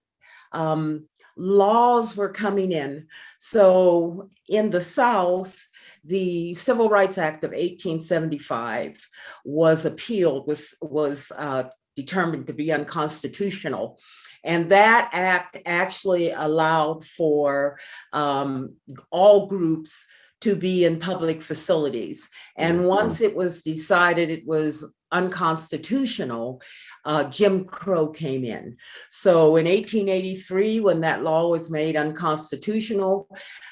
um, 0.50 1.06
laws 1.36 2.16
were 2.16 2.28
coming 2.28 2.72
in 2.72 3.06
so 3.38 4.28
in 4.48 4.68
the 4.70 4.80
south 4.80 5.56
the 6.04 6.54
civil 6.56 6.90
rights 6.90 7.16
act 7.16 7.44
of 7.44 7.50
1875 7.50 8.98
was 9.44 9.86
appealed 9.86 10.46
was 10.46 10.74
was 10.82 11.30
uh, 11.38 11.64
determined 11.96 12.46
to 12.46 12.52
be 12.52 12.72
unconstitutional 12.72 13.98
and 14.44 14.70
that 14.70 15.10
act 15.12 15.58
actually 15.66 16.30
allowed 16.30 17.04
for 17.06 17.78
um, 18.12 18.74
all 19.10 19.46
groups 19.46 20.06
to 20.42 20.56
be 20.56 20.84
in 20.84 20.98
public 20.98 21.40
facilities. 21.40 22.28
And 22.56 22.78
mm-hmm. 22.78 22.88
once 22.88 23.20
it 23.20 23.34
was 23.34 23.62
decided 23.62 24.28
it 24.28 24.46
was 24.46 24.84
unconstitutional, 25.12 26.60
uh, 27.04 27.24
Jim 27.24 27.64
Crow 27.64 28.08
came 28.08 28.44
in. 28.44 28.76
So 29.10 29.56
in 29.56 29.66
1883, 29.66 30.80
when 30.80 31.00
that 31.02 31.22
law 31.22 31.48
was 31.48 31.70
made 31.70 31.96
unconstitutional 31.96 33.28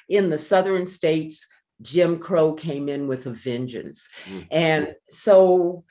in 0.08 0.30
the 0.30 0.38
southern 0.38 0.86
states, 0.86 1.44
Jim 1.82 2.18
Crow 2.18 2.52
came 2.52 2.88
in 2.88 3.08
with 3.08 3.26
a 3.26 3.30
vengeance. 3.30 4.08
Mm-hmm. 4.26 4.40
And 4.50 4.94
so 5.08 5.84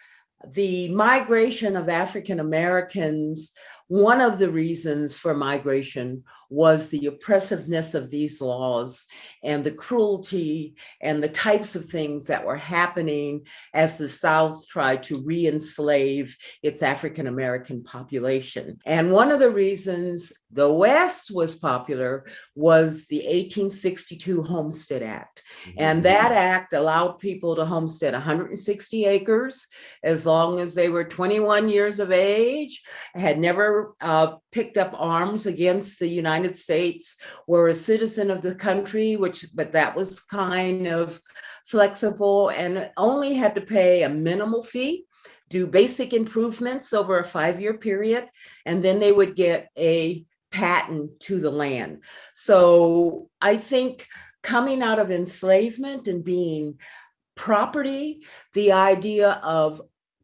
the 0.54 0.90
migration 0.94 1.76
of 1.76 1.90
African 1.90 2.40
Americans 2.40 3.54
one 3.90 4.22
of 4.22 4.38
the 4.38 4.52
reasons 4.52 5.18
for 5.18 5.34
migration 5.34 6.24
was 6.50 6.90
the 6.90 7.08
oppressiveness 7.08 7.94
of 7.94 8.10
these 8.10 8.42
laws 8.42 9.08
and 9.44 9.64
the 9.64 9.72
cruelty 9.72 10.76
and 11.02 11.22
the 11.22 11.30
types 11.30 11.76
of 11.76 11.86
things 11.86 12.28
that 12.28 12.46
were 12.46 12.56
happening 12.56 13.46
as 13.74 13.98
the 13.98 14.10
South 14.10 14.68
tried 14.68 15.04
to 15.04 15.24
re 15.24 15.48
enslave 15.48 16.36
its 16.64 16.82
African 16.82 17.28
American 17.28 17.84
population. 17.84 18.78
And 18.86 19.12
one 19.12 19.32
of 19.32 19.40
the 19.40 19.52
reasons 19.52 20.32
the 20.52 20.72
West 20.72 21.30
was 21.32 21.56
popular 21.56 22.26
was 22.56 23.06
the 23.08 23.18
1862 23.18 24.42
Homestead 24.42 25.04
Act. 25.04 25.44
And 25.78 25.98
mm-hmm. 25.98 26.04
that 26.04 26.32
act 26.32 26.74
allowed 26.74 27.20
people 27.20 27.56
to 27.56 27.66
homestead 27.66 28.14
160 28.14 29.06
acres 29.06 29.68
as 30.04 30.26
long 30.26 30.60
as 30.60 30.74
they 30.74 30.90
were 30.90 31.04
21 31.04 31.70
years 31.70 32.00
of 32.00 32.12
age, 32.12 32.82
had 33.14 33.40
never 33.40 33.79
uh, 34.02 34.36
picked 34.52 34.78
up 34.78 34.94
arms 34.96 35.46
against 35.46 36.00
the 36.00 36.08
United 36.08 36.58
States, 36.58 37.18
were 37.48 37.70
a 37.70 37.74
citizen 37.74 38.32
of 38.32 38.42
the 38.42 38.56
country, 38.56 39.16
which, 39.16 39.46
but 39.54 39.72
that 39.74 39.96
was 39.96 40.20
kind 40.20 40.88
of 40.88 41.20
flexible 41.66 42.50
and 42.50 42.92
only 42.98 43.34
had 43.34 43.56
to 43.56 43.62
pay 43.62 44.04
a 44.04 44.10
minimal 44.10 44.64
fee 44.64 45.06
do 45.50 45.66
basic 45.66 46.14
improvements 46.14 46.94
over 46.94 47.20
a 47.20 47.28
five 47.28 47.60
year 47.60 47.74
period, 47.74 48.28
and 48.66 48.84
then 48.84 49.00
they 49.00 49.12
would 49.12 49.36
get 49.36 49.70
a 49.78 50.24
patent 50.52 51.20
to 51.22 51.40
the 51.40 51.52
land. 51.52 52.04
So 52.34 53.30
I 53.42 53.58
think 53.58 54.08
coming 54.44 54.82
out 54.82 55.00
of 55.00 55.12
enslavement 55.12 56.08
and 56.08 56.24
being 56.24 56.80
property, 57.36 58.24
the 58.54 58.74
idea 58.74 59.40
of 59.44 59.82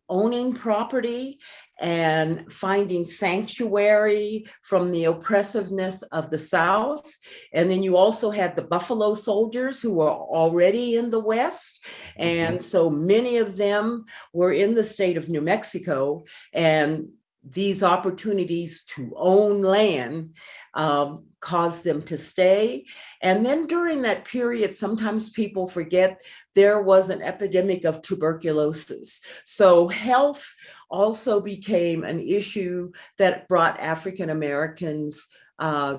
owning 0.10 0.54
property 0.54 1.40
and 1.80 2.52
finding 2.52 3.06
sanctuary 3.06 4.46
from 4.64 4.92
the 4.92 5.06
oppressiveness 5.06 6.02
of 6.04 6.30
the 6.30 6.40
South. 6.40 7.06
And 7.54 7.70
then 7.70 7.84
you 7.84 7.98
also 7.98 8.30
had 8.30 8.56
the 8.56 8.64
Buffalo 8.64 9.14
soldiers 9.14 9.82
who 9.82 9.94
were 9.94 10.12
already 10.12 10.96
in 10.96 11.10
the 11.10 11.20
West. 11.20 11.86
And 12.18 12.60
mm-hmm. 12.60 12.66
so 12.66 12.90
many 12.90 13.38
of 13.38 13.58
them 13.58 14.06
were 14.34 14.54
in 14.54 14.74
the 14.74 14.84
state 14.84 15.18
of 15.18 15.30
New 15.30 15.42
Mexico. 15.42 16.24
And 16.54 17.10
these 17.48 17.84
opportunities 17.84 18.84
to 18.96 19.14
own 19.16 19.62
land 19.62 20.36
um, 20.74 21.26
caused 21.40 21.84
them 21.84 22.02
to 22.04 22.18
stay. 22.18 22.86
And 23.22 23.46
then 23.46 23.68
during 23.68 24.02
that 24.02 24.26
period, 24.26 24.76
sometimes 24.76 25.30
people 25.30 25.68
forget 25.68 26.22
there 26.56 26.82
was 26.82 27.10
an 27.10 27.22
epidemic 27.22 27.86
of 27.86 28.02
tuberculosis. 28.02 29.22
So 29.46 29.88
health 29.88 30.46
also 30.90 31.40
became 31.40 32.04
an 32.04 32.20
issue 32.20 32.92
that 33.18 33.48
brought 33.48 33.80
African 33.80 34.32
Americans 34.32 35.26
uh, 35.60 35.98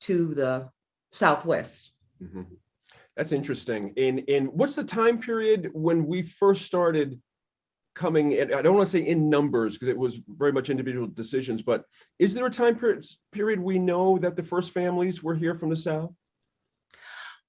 to 0.00 0.34
the 0.34 0.70
Southwest. 1.12 1.92
Mhm. 2.22 2.46
That's 3.16 3.32
interesting. 3.32 3.92
In 3.96 4.18
in 4.20 4.46
what's 4.46 4.74
the 4.74 4.84
time 4.84 5.18
period 5.18 5.70
when 5.72 6.06
we 6.06 6.22
first 6.22 6.62
started 6.62 7.20
coming 7.96 8.32
in? 8.32 8.54
I 8.54 8.62
don't 8.62 8.76
want 8.76 8.86
to 8.86 8.92
say 8.92 9.04
in 9.04 9.28
numbers 9.28 9.74
because 9.74 9.88
it 9.88 9.98
was 9.98 10.20
very 10.28 10.52
much 10.52 10.70
individual 10.70 11.08
decisions, 11.08 11.62
but 11.62 11.84
is 12.20 12.34
there 12.34 12.46
a 12.46 12.50
time 12.50 12.76
period 12.78 13.04
period 13.32 13.58
we 13.58 13.78
know 13.78 14.18
that 14.18 14.36
the 14.36 14.42
first 14.42 14.70
families 14.70 15.22
were 15.22 15.34
here 15.34 15.56
from 15.56 15.70
the 15.70 15.76
South? 15.76 16.12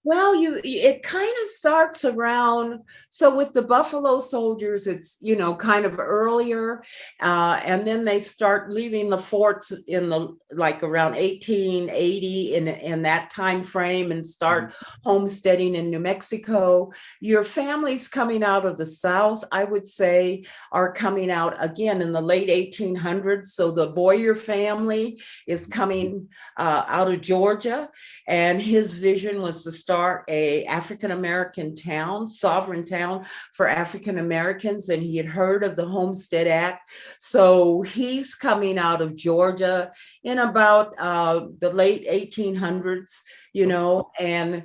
Well, 0.08 0.34
you 0.36 0.62
it 0.64 1.04
kind 1.04 1.36
of 1.42 1.50
starts 1.50 2.06
around 2.06 2.80
so 3.10 3.36
with 3.36 3.52
the 3.52 3.62
Buffalo 3.62 4.22
Soldiers, 4.22 4.88
it's 4.88 5.18
you 5.20 5.36
know 5.36 5.54
kind 5.54 5.86
of 5.86 6.00
earlier, 6.00 6.82
uh, 7.20 7.60
and 7.62 7.86
then 7.86 8.06
they 8.06 8.20
start 8.20 8.72
leaving 8.72 9.10
the 9.10 9.18
forts 9.18 9.74
in 9.86 10.08
the 10.08 10.34
like 10.52 10.82
around 10.82 11.16
1880 11.16 12.56
in 12.56 12.70
in 12.70 13.02
that 13.02 13.32
time 13.32 13.66
frame 13.66 14.14
and 14.14 14.26
start 14.26 14.74
homesteading 15.04 15.76
in 15.76 15.90
New 15.90 16.00
Mexico. 16.00 16.90
Your 17.20 17.44
families 17.44 18.08
coming 18.08 18.46
out 18.46 18.66
of 18.66 18.78
the 18.78 18.86
South, 18.86 19.44
I 19.52 19.66
would 19.66 19.90
say, 19.90 20.46
are 20.72 20.94
coming 20.94 21.30
out 21.30 21.54
again 21.60 22.02
in 22.02 22.14
the 22.14 22.22
late 22.22 22.48
1800s. 22.48 23.48
So 23.48 23.72
the 23.72 23.88
Boyer 23.88 24.36
family 24.36 25.22
is 25.48 25.68
coming 25.68 26.30
uh, 26.56 26.86
out 26.88 27.12
of 27.12 27.20
Georgia, 27.20 27.90
and 28.26 28.62
his 28.62 28.94
vision 28.94 29.42
was 29.42 29.66
to 29.66 29.72
start 29.74 29.97
a 30.28 30.66
African 30.66 31.12
American 31.12 31.76
town, 31.76 32.30
sovereign 32.30 32.84
town 32.84 33.26
for 33.54 33.68
African 33.68 34.20
Americans, 34.20 34.90
and 34.90 35.02
he 35.02 35.18
had 35.18 35.26
heard 35.26 35.64
of 35.64 35.76
the 35.76 35.86
Homestead 35.86 36.48
Act. 36.48 36.90
So 37.20 37.82
he's 37.82 38.36
coming 38.36 38.78
out 38.78 39.02
of 39.02 39.16
Georgia 39.16 39.92
in 40.24 40.40
about 40.40 40.94
uh, 40.98 41.48
the 41.60 41.70
late 41.70 42.08
1800s, 42.08 43.14
you 43.54 43.66
know, 43.66 44.12
and 44.20 44.64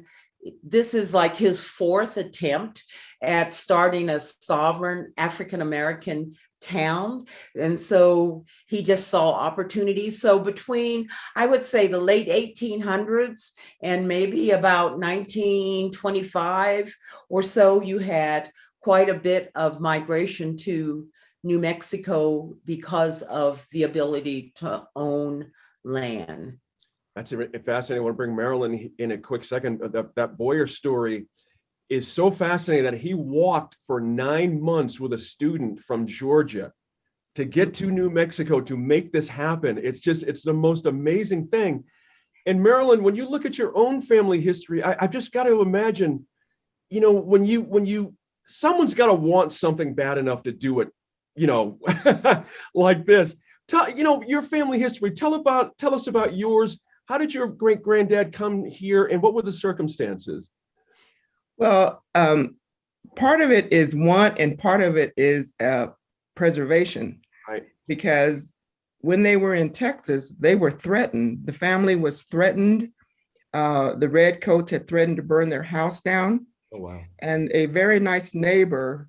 this 0.63 0.95
is 0.95 1.15
like 1.15 1.37
his 1.37 1.63
fourth 1.63 2.17
attempt 2.17 2.85
at 3.23 3.53
starting 3.53 4.09
a 4.09 4.21
sovereign 4.21 5.13
African 5.17 5.61
American 5.63 6.35
town. 6.63 7.27
And 7.57 7.79
so 7.79 8.45
he 8.67 8.83
just 8.83 9.09
saw 9.09 9.33
opportunities. 9.33 10.21
So 10.21 10.39
between, 10.39 11.09
I 11.37 11.47
would 11.47 11.65
say, 11.65 11.87
the 11.87 12.01
late 12.01 12.29
1800s 12.29 13.51
and 13.83 14.09
maybe 14.09 14.53
about 14.53 14.99
1925 14.99 16.97
or 17.29 17.43
so, 17.43 17.83
you 17.83 17.99
had 17.99 18.51
quite 18.81 19.09
a 19.09 19.15
bit 19.15 19.51
of 19.55 19.81
migration 19.81 20.57
to 20.59 21.07
New 21.45 21.59
Mexico 21.59 22.55
because 22.65 23.23
of 23.23 23.67
the 23.73 23.83
ability 23.83 24.53
to 24.57 24.85
own 24.95 25.51
land. 25.85 26.59
That's 27.15 27.31
fascinating. 27.31 28.01
I 28.01 28.05
want 28.05 28.15
to 28.15 28.17
bring 28.17 28.35
Marilyn 28.35 28.91
in 28.99 29.13
a 29.13 29.19
quick 29.19 29.45
second. 29.45 29.81
That, 29.93 30.15
that 30.15 30.39
Boyer 30.39 30.67
story 30.67 31.27
is 31.93 32.11
so 32.11 32.31
fascinating 32.31 32.85
that 32.85 32.95
he 32.95 33.13
walked 33.13 33.77
for 33.87 34.01
nine 34.01 34.59
months 34.59 34.99
with 34.99 35.13
a 35.13 35.19
student 35.19 35.79
from 35.79 36.07
Georgia 36.07 36.73
to 37.35 37.45
get 37.45 37.75
to 37.75 37.91
New 37.91 38.09
Mexico 38.09 38.63
to 38.63 38.79
make 38.79 39.13
this 39.13 39.29
happen. 39.29 39.77
It's 39.77 39.99
just, 39.99 40.23
it's 40.23 40.43
the 40.43 40.55
most 40.55 40.87
amazing 40.87 41.49
thing. 41.49 41.85
And 42.47 42.63
Marilyn, 42.63 43.03
when 43.03 43.15
you 43.15 43.29
look 43.29 43.45
at 43.45 43.59
your 43.59 43.77
own 43.77 44.01
family 44.01 44.41
history, 44.41 44.83
I, 44.83 44.97
I've 45.01 45.11
just 45.11 45.33
got 45.33 45.43
to 45.43 45.61
imagine, 45.61 46.27
you 46.89 47.03
know, 47.03 47.13
when 47.13 47.45
you, 47.45 47.61
when 47.61 47.85
you, 47.85 48.15
someone's 48.47 48.95
got 48.95 49.09
to 49.09 49.15
want 49.15 49.53
something 49.53 49.95
bad 49.95 50.17
enough 50.17 50.43
to 50.45 50.53
do 50.53 50.81
it, 50.81 50.89
you 51.37 51.47
know, 51.47 51.79
like 52.75 53.05
this. 53.05 53.37
Tell, 53.69 53.91
you 53.91 54.03
know, 54.03 54.23
your 54.23 54.41
family 54.41 54.79
history. 54.79 55.11
Tell 55.11 55.35
about, 55.35 55.77
tell 55.77 55.95
us 55.95 56.07
about 56.07 56.35
yours. 56.35 56.81
How 57.05 57.19
did 57.19 57.35
your 57.35 57.49
great 57.49 57.83
granddad 57.83 58.33
come 58.33 58.65
here 58.65 59.05
and 59.05 59.21
what 59.21 59.35
were 59.35 59.43
the 59.43 59.53
circumstances? 59.53 60.49
Well, 61.63 62.03
um, 62.17 62.57
part 63.15 63.41
of 63.41 63.53
it 63.53 63.73
is 63.73 63.95
want, 63.95 64.41
and 64.41 64.59
part 64.59 64.81
of 64.81 64.97
it 64.97 65.13
is 65.17 65.53
uh, 65.61 65.89
preservation. 66.35 67.21
Right. 67.49 67.63
Because 67.87 68.53
when 68.99 69.23
they 69.23 69.37
were 69.37 69.55
in 69.55 69.71
Texas, 69.71 70.31
they 70.41 70.57
were 70.57 70.73
threatened. 70.73 71.43
The 71.45 71.53
family 71.53 71.95
was 71.95 72.23
threatened. 72.23 72.89
Uh, 73.55 73.95
the 73.95 74.09
Redcoats 74.09 74.73
had 74.73 74.89
threatened 74.89 75.19
to 75.19 75.23
burn 75.23 75.51
their 75.51 75.63
house 75.63 76.01
down. 76.01 76.47
Oh, 76.75 76.81
wow. 76.81 77.01
And 77.21 77.49
a 77.55 77.67
very 77.67 78.01
nice 78.01 78.35
neighbor 78.35 79.09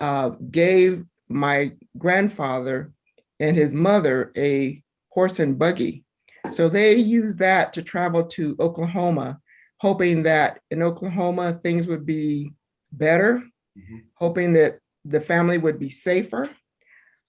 uh, 0.00 0.30
gave 0.50 1.04
my 1.28 1.72
grandfather 1.98 2.92
and 3.38 3.54
his 3.54 3.74
mother 3.74 4.32
a 4.38 4.82
horse 5.10 5.40
and 5.40 5.58
buggy. 5.58 6.04
So 6.48 6.70
they 6.70 6.94
used 6.94 7.38
that 7.40 7.74
to 7.74 7.82
travel 7.82 8.24
to 8.28 8.56
Oklahoma, 8.60 9.41
hoping 9.82 10.22
that 10.22 10.60
in 10.70 10.80
Oklahoma 10.80 11.58
things 11.64 11.88
would 11.88 12.06
be 12.06 12.52
better, 12.92 13.42
Mhm. 13.76 14.02
hoping 14.14 14.52
that 14.52 14.78
the 15.04 15.20
family 15.20 15.58
would 15.58 15.76
be 15.80 15.90
safer. 15.90 16.48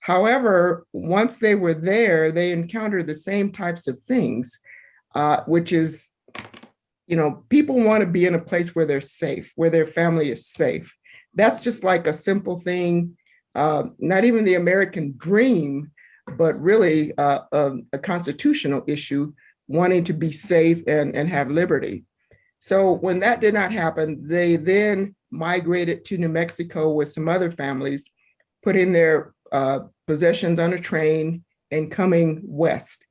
However, 0.01 0.85
once 0.93 1.37
they 1.37 1.55
were 1.55 1.73
there, 1.73 2.31
they 2.31 2.51
encountered 2.51 3.07
the 3.07 3.15
same 3.15 3.51
types 3.51 3.87
of 3.87 3.99
things, 3.99 4.59
uh, 5.15 5.41
which 5.47 5.73
is, 5.73 6.11
you 7.07 7.15
know, 7.15 7.43
people 7.49 7.83
want 7.83 8.01
to 8.01 8.07
be 8.07 8.25
in 8.25 8.35
a 8.35 8.47
place 8.51 8.75
where 8.75 8.85
they're 8.85 9.01
safe, 9.01 9.51
where 9.55 9.71
their 9.71 9.87
family 9.87 10.29
is 10.29 10.45
safe. 10.45 10.93
That's 11.33 11.59
just 11.59 11.83
like 11.83 12.05
a 12.05 12.13
simple 12.13 12.59
thing, 12.59 13.17
uh, 13.55 13.85
not 13.97 14.25
even 14.25 14.43
the 14.43 14.55
American 14.63 15.15
dream, 15.17 15.89
but 16.37 16.61
really 16.61 17.17
uh, 17.17 17.39
um, 17.51 17.87
a 17.93 17.97
constitutional 17.97 18.83
issue, 18.85 19.33
wanting 19.67 20.03
to 20.03 20.13
be 20.13 20.31
safe 20.31 20.83
and, 20.85 21.15
and 21.15 21.27
have 21.29 21.49
liberty. 21.49 22.05
So 22.63 22.93
when 22.93 23.19
that 23.19 23.41
did 23.41 23.53
not 23.53 23.73
happen, 23.73 24.25
they 24.25 24.55
then 24.55 25.15
migrated 25.31 26.05
to 26.05 26.17
New 26.17 26.29
Mexico 26.29 26.93
with 26.93 27.11
some 27.11 27.27
other 27.27 27.51
families, 27.51 28.09
putting 28.63 28.93
their 28.93 29.33
uh, 29.51 29.79
possessions 30.07 30.57
on 30.59 30.71
a 30.71 30.79
train 30.79 31.43
and 31.71 31.91
coming 31.91 32.39
west. 32.45 33.05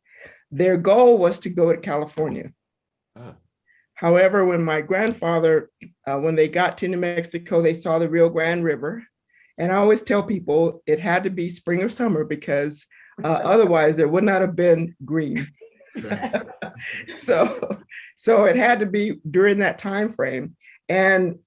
Their 0.51 0.79
goal 0.79 1.19
was 1.19 1.39
to 1.41 1.51
go 1.51 1.71
to 1.71 1.77
California. 1.77 2.51
Ah. 3.15 3.35
However, 3.93 4.47
when 4.47 4.65
my 4.65 4.81
grandfather, 4.81 5.69
uh, 6.07 6.19
when 6.19 6.35
they 6.35 6.49
got 6.49 6.79
to 6.79 6.89
New 6.89 6.97
Mexico, 6.97 7.61
they 7.61 7.75
saw 7.75 7.99
the 7.99 8.09
Rio 8.09 8.31
Grande 8.31 8.65
River. 8.65 9.05
And 9.59 9.71
I 9.71 9.77
always 9.77 10.01
tell 10.01 10.23
people 10.23 10.83
it 10.87 10.99
had 10.99 11.25
to 11.25 11.31
be 11.31 11.51
spring 11.51 11.83
or 11.83 11.91
summer 11.91 12.25
because 12.25 12.87
uh, 13.23 13.27
otherwise 13.45 13.97
there 13.97 14.09
would 14.09 14.25
not 14.25 14.41
have 14.41 14.57
been 14.57 14.97
green. 15.05 15.47
so, 17.09 17.79
so 18.17 18.45
it 18.45 18.57
had 18.57 18.81
to 18.81 18.87
be 18.87 19.21
during 19.31 19.59
that 19.59 19.79
time 19.79 20.09
frame. 20.09 20.57
And 20.89 21.39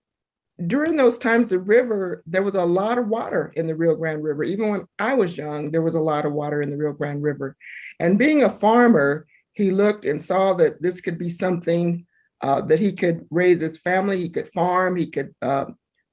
during 0.68 0.96
those 0.96 1.18
times, 1.18 1.50
the 1.50 1.60
river, 1.60 2.24
there 2.26 2.44
was 2.44 2.56
a 2.56 2.64
lot 2.64 2.98
of 2.98 3.08
water 3.08 3.52
in 3.56 3.68
the 3.68 3.76
Rio 3.76 3.96
Grande 3.96 4.24
River. 4.24 4.44
Even 4.44 4.70
when 4.70 4.86
I 5.00 5.14
was 5.14 5.38
young, 5.38 5.70
there 5.70 5.82
was 5.82 5.96
a 5.96 6.00
lot 6.00 6.26
of 6.26 6.34
water 6.34 6.62
in 6.62 6.70
the 6.70 6.78
Rio 6.78 6.94
Grande 6.94 7.22
River. 7.22 7.58
And 8.00 8.18
being 8.18 8.44
a 8.44 8.50
farmer, 8.50 9.28
he 9.54 9.72
looked 9.72 10.06
and 10.06 10.22
saw 10.22 10.54
that 10.54 10.82
this 10.82 11.02
could 11.02 11.18
be 11.18 11.30
something 11.30 12.06
uh, 12.42 12.62
that 12.62 12.80
he 12.80 12.92
could 12.94 13.26
raise 13.32 13.62
his 13.62 13.78
family, 13.78 14.18
he 14.18 14.30
could 14.30 14.48
farm, 14.50 14.96
he 14.96 15.08
could 15.08 15.34
uh, 15.42 15.66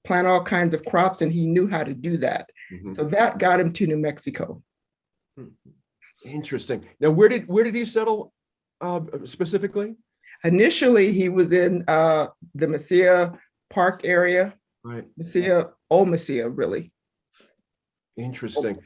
plant 0.04 0.26
all 0.26 0.42
kinds 0.42 0.74
of 0.74 0.84
crops, 0.84 1.20
and 1.20 1.32
he 1.32 1.46
knew 1.46 1.68
how 1.68 1.84
to 1.84 1.94
do 1.94 2.16
that. 2.16 2.50
Mhm. 2.72 2.94
So 2.94 3.04
that 3.04 3.38
got 3.38 3.60
him 3.60 3.72
to 3.72 3.86
New 3.86 3.96
Mexico. 3.98 4.62
Interesting. 6.24 6.86
Now, 7.00 7.10
where 7.10 7.28
did, 7.28 7.48
where 7.48 7.64
did 7.64 7.74
he 7.74 7.84
settle 7.84 8.32
uh, 8.82 9.00
specifically? 9.24 9.94
Initially, 10.44 11.12
he 11.12 11.28
was 11.28 11.52
in 11.52 11.84
uh, 11.88 12.26
the 12.54 12.66
Mesilla 12.66 13.38
Park 13.70 14.02
area, 14.04 14.54
Right. 14.84 15.04
Mesilla, 15.18 15.70
old 15.88 16.08
Mesilla, 16.08 16.50
really. 16.52 16.92
Interesting. 18.16 18.78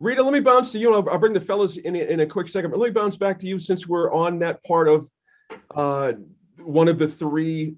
Rita, 0.00 0.22
let 0.22 0.32
me 0.32 0.40
bounce 0.40 0.72
to 0.72 0.78
you. 0.78 0.88
and 0.88 0.96
I'll, 0.96 1.12
I'll 1.14 1.18
bring 1.18 1.32
the 1.32 1.40
fellas 1.40 1.76
in, 1.78 1.94
a- 1.96 2.04
in 2.12 2.20
a 2.20 2.26
quick 2.26 2.48
second, 2.48 2.70
but 2.70 2.78
let 2.80 2.88
me 2.88 2.92
bounce 2.92 3.16
back 3.16 3.38
to 3.40 3.46
you 3.46 3.58
since 3.58 3.86
we're 3.86 4.12
on 4.12 4.38
that 4.40 4.62
part 4.64 4.88
of 4.88 5.08
uh, 5.74 6.12
one 6.58 6.88
of 6.88 6.98
the 6.98 7.08
three 7.08 7.76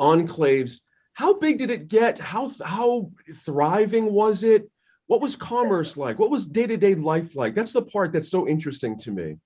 enclaves. 0.00 0.74
How 1.14 1.34
big 1.34 1.58
did 1.58 1.70
it 1.70 1.88
get? 1.88 2.18
How, 2.18 2.50
how 2.64 3.10
thriving 3.36 4.12
was 4.12 4.42
it? 4.44 4.68
What 5.06 5.20
was 5.20 5.36
commerce 5.36 5.96
like? 5.96 6.18
What 6.18 6.30
was 6.30 6.46
day-to-day 6.46 6.94
life 6.96 7.36
like? 7.36 7.54
That's 7.54 7.72
the 7.72 7.82
part 7.82 8.12
that's 8.12 8.30
so 8.30 8.48
interesting 8.48 8.96
to 9.00 9.10
me. 9.10 9.36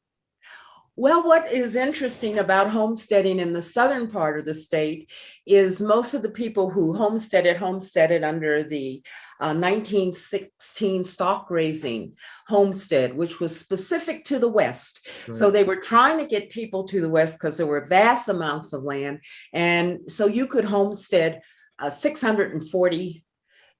Well, 0.99 1.23
what 1.23 1.53
is 1.53 1.77
interesting 1.77 2.39
about 2.39 2.71
homesteading 2.71 3.39
in 3.39 3.53
the 3.53 3.61
southern 3.61 4.09
part 4.09 4.39
of 4.39 4.47
the 4.47 4.55
state 4.55 5.13
is 5.45 5.79
most 5.79 6.15
of 6.15 6.23
the 6.23 6.31
people 6.31 6.71
who 6.71 6.95
homesteaded 6.95 7.59
homesteaded 7.59 8.25
under 8.25 8.63
the 8.63 9.03
uh, 9.39 9.53
1916 9.53 11.05
stock 11.05 11.51
raising 11.51 12.15
homestead, 12.49 13.15
which 13.15 13.41
was 13.41 13.55
specific 13.55 14.25
to 14.25 14.39
the 14.39 14.49
West. 14.49 15.07
So 15.35 15.51
they 15.51 15.65
were 15.65 15.77
trying 15.77 16.19
to 16.19 16.25
get 16.25 16.49
people 16.49 16.89
to 16.89 17.03
the 17.03 17.11
West 17.11 17.35
because 17.35 17.59
there 17.59 17.67
were 17.67 17.85
vast 17.85 18.31
amounts 18.31 18.73
of 18.73 18.83
land. 18.83 19.21
And 19.53 20.11
so 20.11 20.27
you 20.27 20.47
could 20.47 20.65
homestead 20.65 21.43
uh, 21.79 21.91
640 21.91 23.23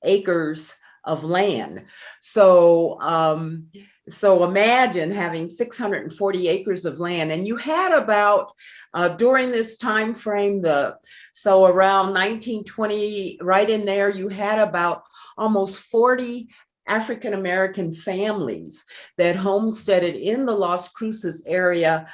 acres 0.05 0.75
of 1.07 1.25
land. 1.25 1.85
So 2.21 3.01
um, 3.01 3.69
so 4.09 4.45
imagine 4.45 5.11
having 5.11 5.51
640 5.51 6.49
acres 6.49 6.85
of 6.85 7.01
land 7.01 7.33
and 7.33 7.45
you 7.45 7.57
had 7.57 7.93
about 7.93 8.53
uh, 8.95 9.09
during 9.09 9.51
this 9.51 9.79
time 9.79 10.15
frame 10.15 10.63
the 10.63 10.97
so 11.33 11.67
around 11.67 12.15
1920 12.15 13.39
right 13.43 13.69
in 13.69 13.85
there 13.85 14.09
you 14.09 14.29
had 14.29 14.61
about 14.61 15.03
almost 15.37 15.81
40 15.81 16.49
african 16.87 17.35
american 17.35 17.93
families 17.93 18.85
that 19.19 19.35
homesteaded 19.35 20.15
in 20.15 20.47
the 20.47 20.55
las 20.55 20.89
cruces 20.91 21.43
area 21.45 22.07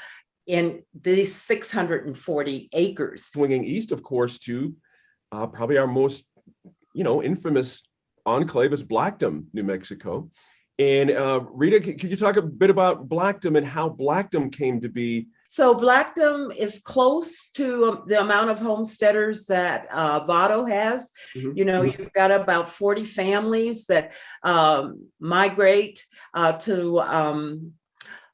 in 0.47 0.83
these 1.03 1.35
640 1.35 2.69
acres 2.73 3.27
Swinging 3.27 3.65
east, 3.65 3.93
of 3.93 4.03
course, 4.03 4.39
to 4.41 4.75
uh, 5.31 5.47
probably 5.47 5.79
our 5.79 5.87
most, 5.87 6.25
you 6.95 7.05
know, 7.05 7.23
infamous 7.23 7.83
enclave 8.27 8.73
is 8.73 8.83
Blackdom, 8.83 9.47
New 9.53 9.63
Mexico. 9.63 10.31
And 10.79 11.11
uh, 11.11 11.45
Rita, 11.53 11.81
could 11.81 12.11
you 12.11 12.17
talk 12.17 12.37
a 12.37 12.43
bit 12.43 12.71
about 12.71 13.09
Blackdom 13.09 13.57
and 13.57 13.67
how 13.67 13.89
Blackdom 13.89 14.51
came 14.51 14.81
to 14.81 14.89
be? 14.89 15.29
So 15.49 15.75
Blackdom 15.75 16.51
is 16.51 16.79
close 16.79 17.51
to 17.51 17.85
um, 17.85 18.05
the 18.07 18.21
amount 18.21 18.49
of 18.51 18.59
homesteaders 18.59 19.45
that 19.47 19.87
uh, 19.93 20.25
Vado 20.25 20.65
has. 20.65 21.11
Mhm. 21.37 21.57
You 21.57 21.67
know, 21.67 21.83
you've 21.83 22.13
got 22.15 22.31
about 22.31 22.71
40 22.71 23.05
families 23.05 23.85
that 23.87 24.15
um, 24.43 25.09
migrate 25.21 26.05
uh, 26.33 26.53
to 26.53 27.01
um, 27.01 27.75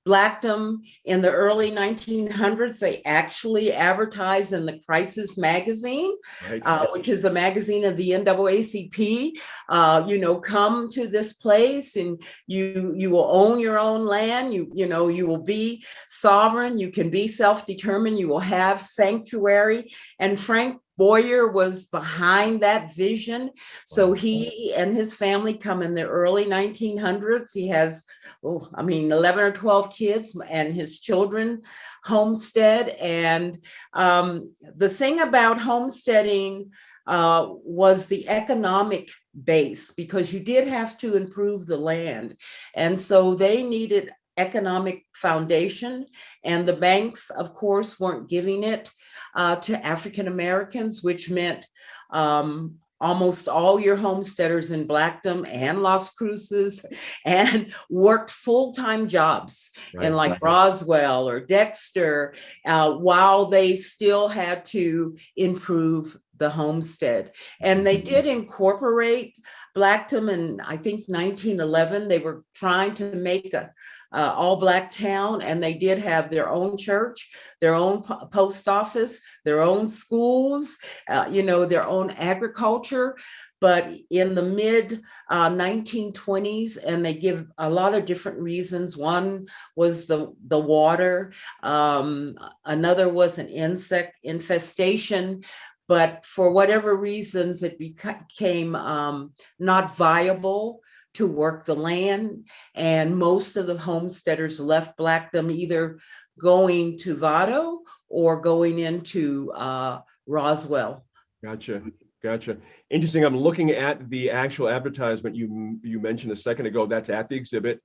Blackdom 0.09 0.81
in 1.05 1.21
the 1.21 1.31
early 1.31 1.71
1900s. 1.71 2.79
They 2.79 3.03
actually 3.05 3.75
advertised 3.75 4.55
in 4.55 4.65
the 4.65 4.81
Crisis 4.87 5.37
magazine 5.37 6.15
Right? 6.49 6.63
uh, 6.65 6.87
which 6.95 7.11
is 7.11 7.27
a 7.27 7.31
magazine 7.31 7.85
of 7.85 7.95
the 7.99 8.11
NAACP. 8.13 9.39
Uh, 9.69 10.05
you 10.09 10.19
know, 10.19 10.41
come 10.41 10.89
to 10.93 11.07
this 11.09 11.35
place 11.35 11.97
and 11.97 12.23
you 12.47 12.95
you 12.97 13.11
will 13.11 13.29
own 13.31 13.61
your 13.61 13.79
own 13.79 14.07
land. 14.07 14.55
You 14.55 14.71
you 14.75 14.87
know 14.87 15.09
you 15.09 15.27
will 15.27 15.45
be 15.59 15.85
sovereign. 16.09 16.79
You 16.79 16.91
can 16.91 17.11
be 17.11 17.29
self-determined. 17.29 18.19
You 18.19 18.29
will 18.29 18.47
have 18.59 18.81
sanctuary. 18.81 19.93
And 20.19 20.41
Frank 20.41 20.81
Boyer 20.99 21.47
was 21.47 21.85
behind 21.85 22.61
that 22.61 22.93
vision. 22.95 23.51
So 23.87 24.13
he 24.13 24.75
and 24.75 24.95
his 24.95 25.15
family 25.15 25.55
come 25.55 25.81
in 25.81 25.95
the 25.95 26.07
early 26.07 26.45
1900s. 26.45 27.53
He 27.55 27.69
has, 27.69 28.05
oh, 28.45 28.69
I 28.75 28.83
mean, 28.83 29.13
11 29.13 29.45
or 29.45 29.53
12 29.53 29.95
kids 29.95 30.37
and 30.51 30.75
his 30.75 30.99
children 30.99 31.63
homestead. 32.03 32.89
And 33.01 33.65
um, 33.95 34.53
the 34.77 34.91
thing 34.91 35.21
about 35.21 35.61
homesteading 35.61 36.73
uh, 37.07 37.47
was 37.65 38.07
the 38.07 38.29
economic 38.29 39.09
base 39.45 39.93
because 39.93 40.33
you 40.33 40.41
did 40.41 40.67
have 40.67 40.99
to 40.99 41.17
improve 41.17 41.65
the 41.65 41.79
land. 41.79 42.37
And 42.75 42.99
so 42.99 43.35
they 43.35 43.63
needed 43.63 44.11
economic 44.39 45.05
foundation 45.15 46.07
and 46.45 46.67
the 46.67 46.73
banks 46.77 47.31
of 47.31 47.55
course 47.55 47.99
weren't 48.01 48.29
giving 48.29 48.63
it 48.65 48.91
uh, 49.35 49.57
to 49.57 49.85
african 49.85 50.29
americans 50.29 51.03
which 51.03 51.29
meant 51.31 51.67
um, 52.11 52.75
almost 53.01 53.49
all 53.49 53.79
your 53.79 53.97
homesteaders 53.97 54.71
in 54.71 54.87
blackdom 54.87 55.47
and 55.49 55.83
las 55.83 56.11
cruces 56.15 56.85
and 57.25 57.73
worked 57.91 58.31
full-time 58.31 59.09
jobs 59.09 59.71
Right. 59.95 60.07
in 60.07 60.15
like 60.15 60.43
Roswell 60.43 61.29
or 61.29 61.41
Dexter, 61.41 62.35
uh, 62.67 62.93
while 62.95 63.47
they 63.47 63.75
still 63.77 64.29
had 64.29 64.65
to 64.67 65.17
improve 65.37 66.17
the 66.39 66.51
homestead. 66.51 67.33
And 67.61 67.87
they 67.87 67.99
did 67.99 68.27
incorporate 68.27 69.37
Blackdom 69.75 70.29
in, 70.29 70.61
I 70.61 70.77
think, 70.77 71.05
1911. 71.09 72.09
They 72.09 72.19
were 72.19 72.45
trying 72.55 72.95
to 72.95 73.15
make 73.15 73.55
a 73.55 73.73
uh, 74.13 74.33
all 74.35 74.57
black 74.57 74.91
town 74.91 75.43
and 75.43 75.63
they 75.63 75.75
did 75.75 75.99
have 75.99 76.31
their 76.31 76.49
own 76.49 76.77
church 76.77 77.31
their 77.61 77.75
own 77.75 78.03
po- 78.03 78.27
post 78.27 78.67
office 78.67 79.21
their 79.45 79.61
own 79.61 79.89
schools 79.89 80.79
uh, 81.09 81.27
you 81.31 81.43
know 81.43 81.67
their 81.67 81.87
own 81.87 82.11
agriculture 82.13 83.17
but 83.61 83.91
in 84.11 84.35
the 84.35 84.43
mid 84.43 85.03
uh, 85.31 85.51
1920s 85.51 86.79
and 86.85 87.05
they 87.05 87.15
give 87.15 87.47
a 87.59 87.69
lot 87.69 87.93
of 87.93 88.07
different 88.07 88.39
reasons 88.39 88.97
one 88.97 89.47
was 89.77 90.07
the 90.07 90.33
the 90.47 90.59
water 90.59 91.33
um, 91.63 92.39
another 92.65 93.11
was 93.11 93.39
an 93.39 93.49
insect 93.49 94.19
infestation 94.23 95.43
but 95.89 96.25
for 96.25 96.53
whatever 96.53 96.97
reasons 96.97 97.63
it 97.63 97.79
became 97.79 98.77
um, 98.77 99.33
not 99.59 99.97
viable 99.97 100.81
to 101.15 101.27
work 101.27 101.65
the 101.65 101.75
land 101.75 102.47
and 102.75 103.17
most 103.17 103.57
of 103.57 103.67
the 103.67 103.79
homesteaders 103.79 104.61
left 104.61 104.97
blackdom 104.97 105.51
either 105.51 105.99
going 106.39 106.99
to 106.99 107.17
vado 107.17 107.81
or 108.09 108.41
going 108.41 108.79
into 108.79 109.51
uh, 109.53 110.01
roswell 110.27 111.05
Gotcha, 111.43 111.83
gotcha. 112.21 112.57
Interesting. 112.91 113.25
I'm 113.25 113.37
looking 113.37 113.71
at 113.71 114.11
the 114.11 114.31
actual 114.31 114.69
advertisement 114.69 115.37
you 115.37 115.79
you 115.83 116.01
mentioned 116.01 116.33
a 116.33 116.37
second 116.37 116.67
ago. 116.67 116.85
That's 116.87 117.11
at 117.11 117.29
the 117.29 117.37
exhibit. 117.37 117.81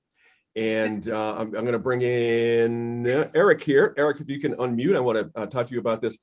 And 0.56 1.08
uh, 1.08 1.34
I'm, 1.34 1.46
I'm 1.54 1.64
going 1.64 1.72
to 1.72 1.78
bring 1.78 2.02
in 2.02 3.08
uh, 3.08 3.28
Eric 3.34 3.62
here. 3.62 3.94
Eric, 3.96 4.20
if 4.20 4.28
you 4.28 4.40
can 4.40 4.54
unmute, 4.56 4.96
I 4.96 5.00
want 5.00 5.18
to 5.18 5.40
uh, 5.40 5.46
talk 5.46 5.66
to 5.66 5.72
you 5.72 5.80
about 5.80 6.00
this. 6.00 6.16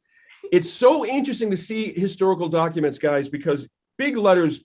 It's 0.51 0.69
so 0.69 1.05
interesting 1.05 1.51
to 1.51 1.57
see 1.57 1.93
historical 1.93 2.49
documents, 2.49 2.97
guys, 2.97 3.29
because 3.29 3.67
big 3.97 4.17
letters 4.17 4.61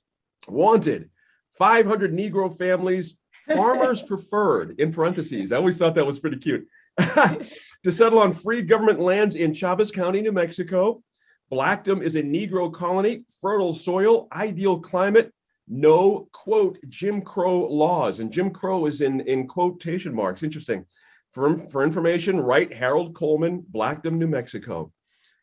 wanted, 0.49 1.11
500 1.59 2.13
Negro 2.13 2.57
families, 2.57 3.17
farmers 3.55 4.03
preferred, 4.09 4.81
in 4.81 4.93
parentheses. 4.93 5.53
I 5.53 5.57
always 5.57 5.79
thought 5.79 5.95
that 5.95 6.07
was 6.07 6.19
pretty 6.19 6.39
cute. 6.39 6.67
to 6.99 7.93
settle 7.93 8.19
on 8.19 8.33
free 8.33 8.63
government 8.63 9.01
lands 9.01 9.35
in 9.35 9.53
Chaves 9.53 9.93
County, 9.93 10.23
New 10.23 10.33
Mexico. 10.33 11.03
Blackdom 11.51 12.03
is 12.03 12.17
a 12.17 12.23
Negro 12.23 12.73
colony, 12.73 13.25
fertile 13.41 13.73
soil, 13.73 14.27
ideal 14.33 14.81
climate, 14.81 15.33
no 15.69 16.29
quote 16.33 16.79
Jim 16.89 17.21
Crow 17.21 17.67
laws. 17.69 18.21
And 18.21 18.33
Jim 18.33 18.51
Crow 18.51 18.87
is 18.87 19.01
in, 19.01 19.21
in 19.21 19.47
quotation 19.47 20.15
marks. 20.15 20.43
Interesting. 20.43 20.85
For, 21.33 21.59
for 21.69 21.85
information, 21.85 22.41
write 22.41 22.73
Harold 22.73 23.15
Coleman, 23.15 23.65
Blackdom, 23.69 24.19
New 24.19 24.27
Mexico. 24.27 24.93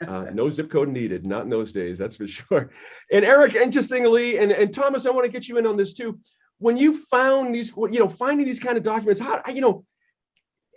Uh, 0.08 0.30
no 0.34 0.50
zip 0.50 0.70
code 0.70 0.90
needed, 0.90 1.26
not 1.26 1.44
in 1.44 1.50
those 1.50 1.72
days, 1.72 1.98
that's 1.98 2.16
for 2.16 2.28
sure. 2.38 2.72
And 3.12 3.26
Eric, 3.26 3.56
interestingly, 3.56 4.38
and, 4.40 4.52
and 4.52 4.74
Thomas, 4.74 5.06
I 5.06 5.12
want 5.12 5.26
to 5.26 5.32
get 5.32 5.48
you 5.48 5.58
in 5.58 5.66
on 5.66 5.78
this 5.78 5.94
too. 5.94 6.20
When 6.60 6.78
you 6.78 6.98
found 7.06 7.54
these, 7.54 7.72
you 7.76 8.00
know, 8.00 8.10
finding 8.10 8.46
these 8.46 8.60
kind 8.60 8.78
of 8.78 8.84
documents, 8.84 9.20
how, 9.20 9.42
you 9.52 9.62
know, 9.62 9.86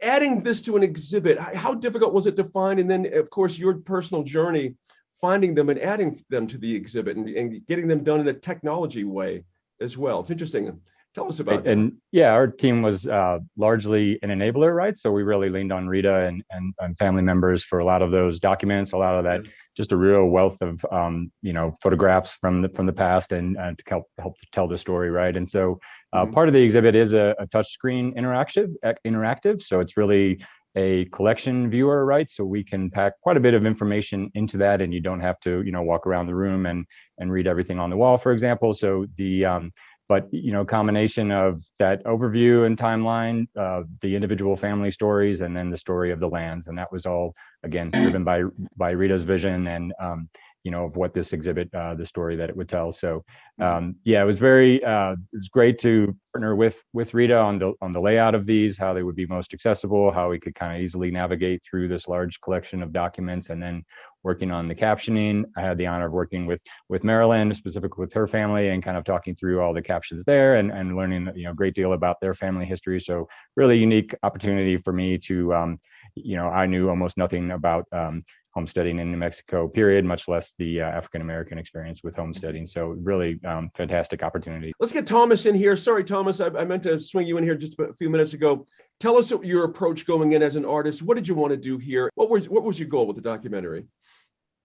adding 0.02 0.42
this 0.42 0.60
to 0.62 0.76
an 0.76 0.82
exhibit, 0.82 1.38
how 1.38 1.74
difficult 1.74 2.12
was 2.12 2.26
it 2.26 2.36
to 2.36 2.44
find? 2.44 2.80
And 2.80 2.90
then, 2.90 3.12
of 3.14 3.30
course, 3.30 3.56
your 3.56 3.74
personal 3.74 4.22
journey 4.22 4.74
finding 5.20 5.54
them 5.54 5.70
and 5.70 5.80
adding 5.80 6.22
them 6.28 6.46
to 6.46 6.58
the 6.58 6.74
exhibit 6.74 7.16
and, 7.16 7.28
and 7.28 7.64
getting 7.66 7.88
them 7.88 8.04
done 8.04 8.20
in 8.20 8.28
a 8.28 8.32
technology 8.32 9.04
way 9.04 9.44
as 9.80 9.96
well. 9.96 10.20
It's 10.20 10.30
interesting. 10.30 10.80
Tell 11.16 11.28
us 11.28 11.40
about 11.40 11.64
that. 11.64 11.70
And 11.70 11.94
yeah, 12.12 12.32
our 12.32 12.46
team 12.46 12.82
was 12.82 13.06
uh, 13.06 13.38
largely 13.56 14.18
an 14.22 14.28
enabler, 14.28 14.76
right? 14.76 14.98
So 14.98 15.10
we 15.10 15.22
really 15.22 15.48
leaned 15.48 15.72
on 15.72 15.88
Rita 15.88 16.26
and, 16.26 16.44
and, 16.50 16.74
and 16.78 16.98
family 16.98 17.22
members 17.22 17.64
for 17.64 17.78
a 17.78 17.86
lot 17.86 18.02
of 18.02 18.10
those 18.10 18.38
documents, 18.38 18.92
a 18.92 18.98
lot 18.98 19.14
of 19.14 19.24
that, 19.24 19.40
just 19.74 19.92
a 19.92 19.96
real 19.96 20.26
wealth 20.26 20.60
of, 20.60 20.84
um, 20.92 21.32
you 21.40 21.54
know, 21.54 21.74
photographs 21.82 22.34
from 22.34 22.60
the, 22.60 22.68
from 22.68 22.84
the 22.84 22.92
past 22.92 23.32
and 23.32 23.56
uh, 23.56 23.70
to 23.70 23.84
help, 23.88 24.04
help 24.18 24.38
to 24.38 24.46
tell 24.52 24.68
the 24.68 24.76
story, 24.76 25.08
right? 25.08 25.34
And 25.38 25.48
so 25.48 25.80
uh, 26.12 26.26
Mhm. 26.26 26.34
part 26.34 26.48
of 26.48 26.52
the 26.52 26.62
exhibit 26.62 26.94
is 26.94 27.14
a, 27.14 27.34
a 27.38 27.46
touchscreen 27.46 28.14
interactive, 28.14 28.74
interactive. 29.06 29.62
So 29.62 29.80
it's 29.80 29.96
really 29.96 30.38
a 30.76 31.06
collection 31.06 31.70
viewer, 31.70 32.04
right? 32.04 32.30
So 32.30 32.44
we 32.44 32.62
can 32.62 32.90
pack 32.90 33.14
quite 33.22 33.38
a 33.38 33.40
bit 33.40 33.54
of 33.54 33.64
information 33.64 34.30
into 34.34 34.58
that 34.58 34.82
and 34.82 34.92
you 34.92 35.00
don't 35.00 35.20
have 35.20 35.40
to, 35.40 35.62
you 35.62 35.72
know, 35.72 35.82
walk 35.82 36.06
around 36.06 36.26
the 36.26 36.34
room 36.34 36.66
and, 36.66 36.84
and 37.16 37.32
read 37.32 37.46
everything 37.46 37.78
on 37.78 37.88
the 37.88 37.96
wall, 37.96 38.18
for 38.18 38.32
example. 38.32 38.74
So 38.74 39.06
the, 39.16 39.46
um, 39.46 39.72
but 40.08 40.28
you 40.32 40.52
know 40.52 40.64
combination 40.64 41.30
of 41.30 41.60
that 41.78 42.04
overview 42.04 42.66
and 42.66 42.78
timeline 42.78 43.46
uh, 43.56 43.82
the 44.00 44.14
individual 44.14 44.56
family 44.56 44.90
stories 44.90 45.40
and 45.40 45.56
then 45.56 45.70
the 45.70 45.78
story 45.78 46.10
of 46.10 46.20
the 46.20 46.28
lands. 46.28 46.66
And 46.66 46.78
that 46.78 46.90
was 46.92 47.06
all 47.06 47.34
again 47.62 47.90
driven 47.90 48.24
by 48.24 48.42
by 48.76 48.90
rita's 48.90 49.22
vision 49.22 49.66
and 49.66 49.92
um, 50.00 50.28
you 50.66 50.72
know, 50.72 50.84
of 50.84 50.96
what 50.96 51.14
this 51.14 51.32
exhibit, 51.32 51.72
uh, 51.74 51.94
the 51.94 52.04
story 52.04 52.34
that 52.34 52.50
it 52.50 52.56
would 52.56 52.68
tell. 52.68 52.90
So, 52.90 53.24
um, 53.60 53.94
yeah, 54.02 54.20
it 54.20 54.26
was 54.26 54.40
very, 54.40 54.82
uh, 54.82 55.12
it 55.12 55.36
was 55.36 55.48
great 55.48 55.78
to 55.78 56.12
partner 56.34 56.56
with 56.56 56.82
with 56.92 57.14
Rita 57.14 57.38
on 57.38 57.58
the 57.58 57.72
on 57.80 57.92
the 57.92 58.00
layout 58.00 58.34
of 58.34 58.46
these, 58.46 58.76
how 58.76 58.92
they 58.92 59.04
would 59.04 59.14
be 59.14 59.26
most 59.26 59.54
accessible, 59.54 60.10
how 60.10 60.28
we 60.28 60.40
could 60.40 60.56
kind 60.56 60.76
of 60.76 60.82
easily 60.82 61.12
navigate 61.12 61.62
through 61.62 61.86
this 61.86 62.08
large 62.08 62.40
collection 62.40 62.82
of 62.82 62.92
documents, 62.92 63.50
and 63.50 63.62
then 63.62 63.80
working 64.26 64.50
on 64.50 64.66
the 64.66 64.74
captioning. 64.74 65.44
I 65.56 65.60
had 65.60 65.78
the 65.78 65.86
honor 65.86 66.06
of 66.06 66.12
working 66.12 66.46
with 66.46 66.60
with 66.88 67.04
Marilyn, 67.04 67.54
specifically 67.54 68.02
with 68.02 68.12
her 68.12 68.26
family, 68.26 68.70
and 68.70 68.82
kind 68.82 68.98
of 68.98 69.04
talking 69.04 69.36
through 69.36 69.60
all 69.60 69.72
the 69.72 69.80
captions 69.80 70.24
there, 70.24 70.56
and 70.56 70.72
and 70.72 70.96
learning 70.96 71.30
you 71.36 71.44
know 71.44 71.52
a 71.52 71.54
great 71.54 71.74
deal 71.74 71.92
about 71.92 72.20
their 72.20 72.34
family 72.34 72.66
history. 72.66 73.00
So 73.00 73.28
really 73.54 73.78
unique 73.78 74.14
opportunity 74.24 74.76
for 74.76 74.92
me 74.92 75.16
to, 75.28 75.54
um, 75.54 75.80
you 76.16 76.36
know, 76.36 76.48
I 76.48 76.66
knew 76.66 76.88
almost 76.88 77.16
nothing 77.16 77.52
about 77.52 77.86
um, 77.92 78.24
homesteading 78.50 78.98
in 78.98 79.12
New 79.12 79.16
Mexico, 79.16 79.68
period, 79.68 80.04
much 80.04 80.26
less 80.26 80.52
the 80.58 80.80
uh, 80.80 80.86
African 80.86 81.20
American 81.20 81.56
experience 81.56 82.02
with 82.02 82.16
homesteading. 82.16 82.66
So 82.66 82.96
really 83.12 83.38
um, 83.44 83.70
fantastic 83.76 84.24
opportunity. 84.24 84.72
Let's 84.80 84.92
get 84.92 85.06
Thomas 85.06 85.46
in 85.46 85.54
here. 85.54 85.76
Sorry, 85.76 86.02
Thomas, 86.02 86.40
I, 86.40 86.46
I, 86.46 86.64
meant 86.64 86.82
to 86.82 86.98
swing 86.98 87.28
you 87.28 87.38
in 87.38 87.44
here 87.44 87.54
just 87.54 87.78
a 87.78 87.94
few 87.94 88.10
minutes 88.10 88.32
ago. 88.32 88.66
Tell 88.98 89.18
us 89.18 89.30
your 89.42 89.64
approach 89.64 90.04
going 90.04 90.32
in 90.32 90.42
as 90.42 90.56
an 90.56 90.64
artist. 90.64 91.02
What 91.02 91.16
did 91.16 91.28
you 91.28 91.36
want 91.36 91.52
to 91.52 91.56
do 91.56 91.78
here? 91.78 92.10
What 92.16 92.28
was 92.28 92.48
what 92.48 92.64
was 92.64 92.76
your 92.78 92.88
goal 92.88 93.06
with 93.06 93.16
the 93.16 93.22
documentary? 93.22 93.84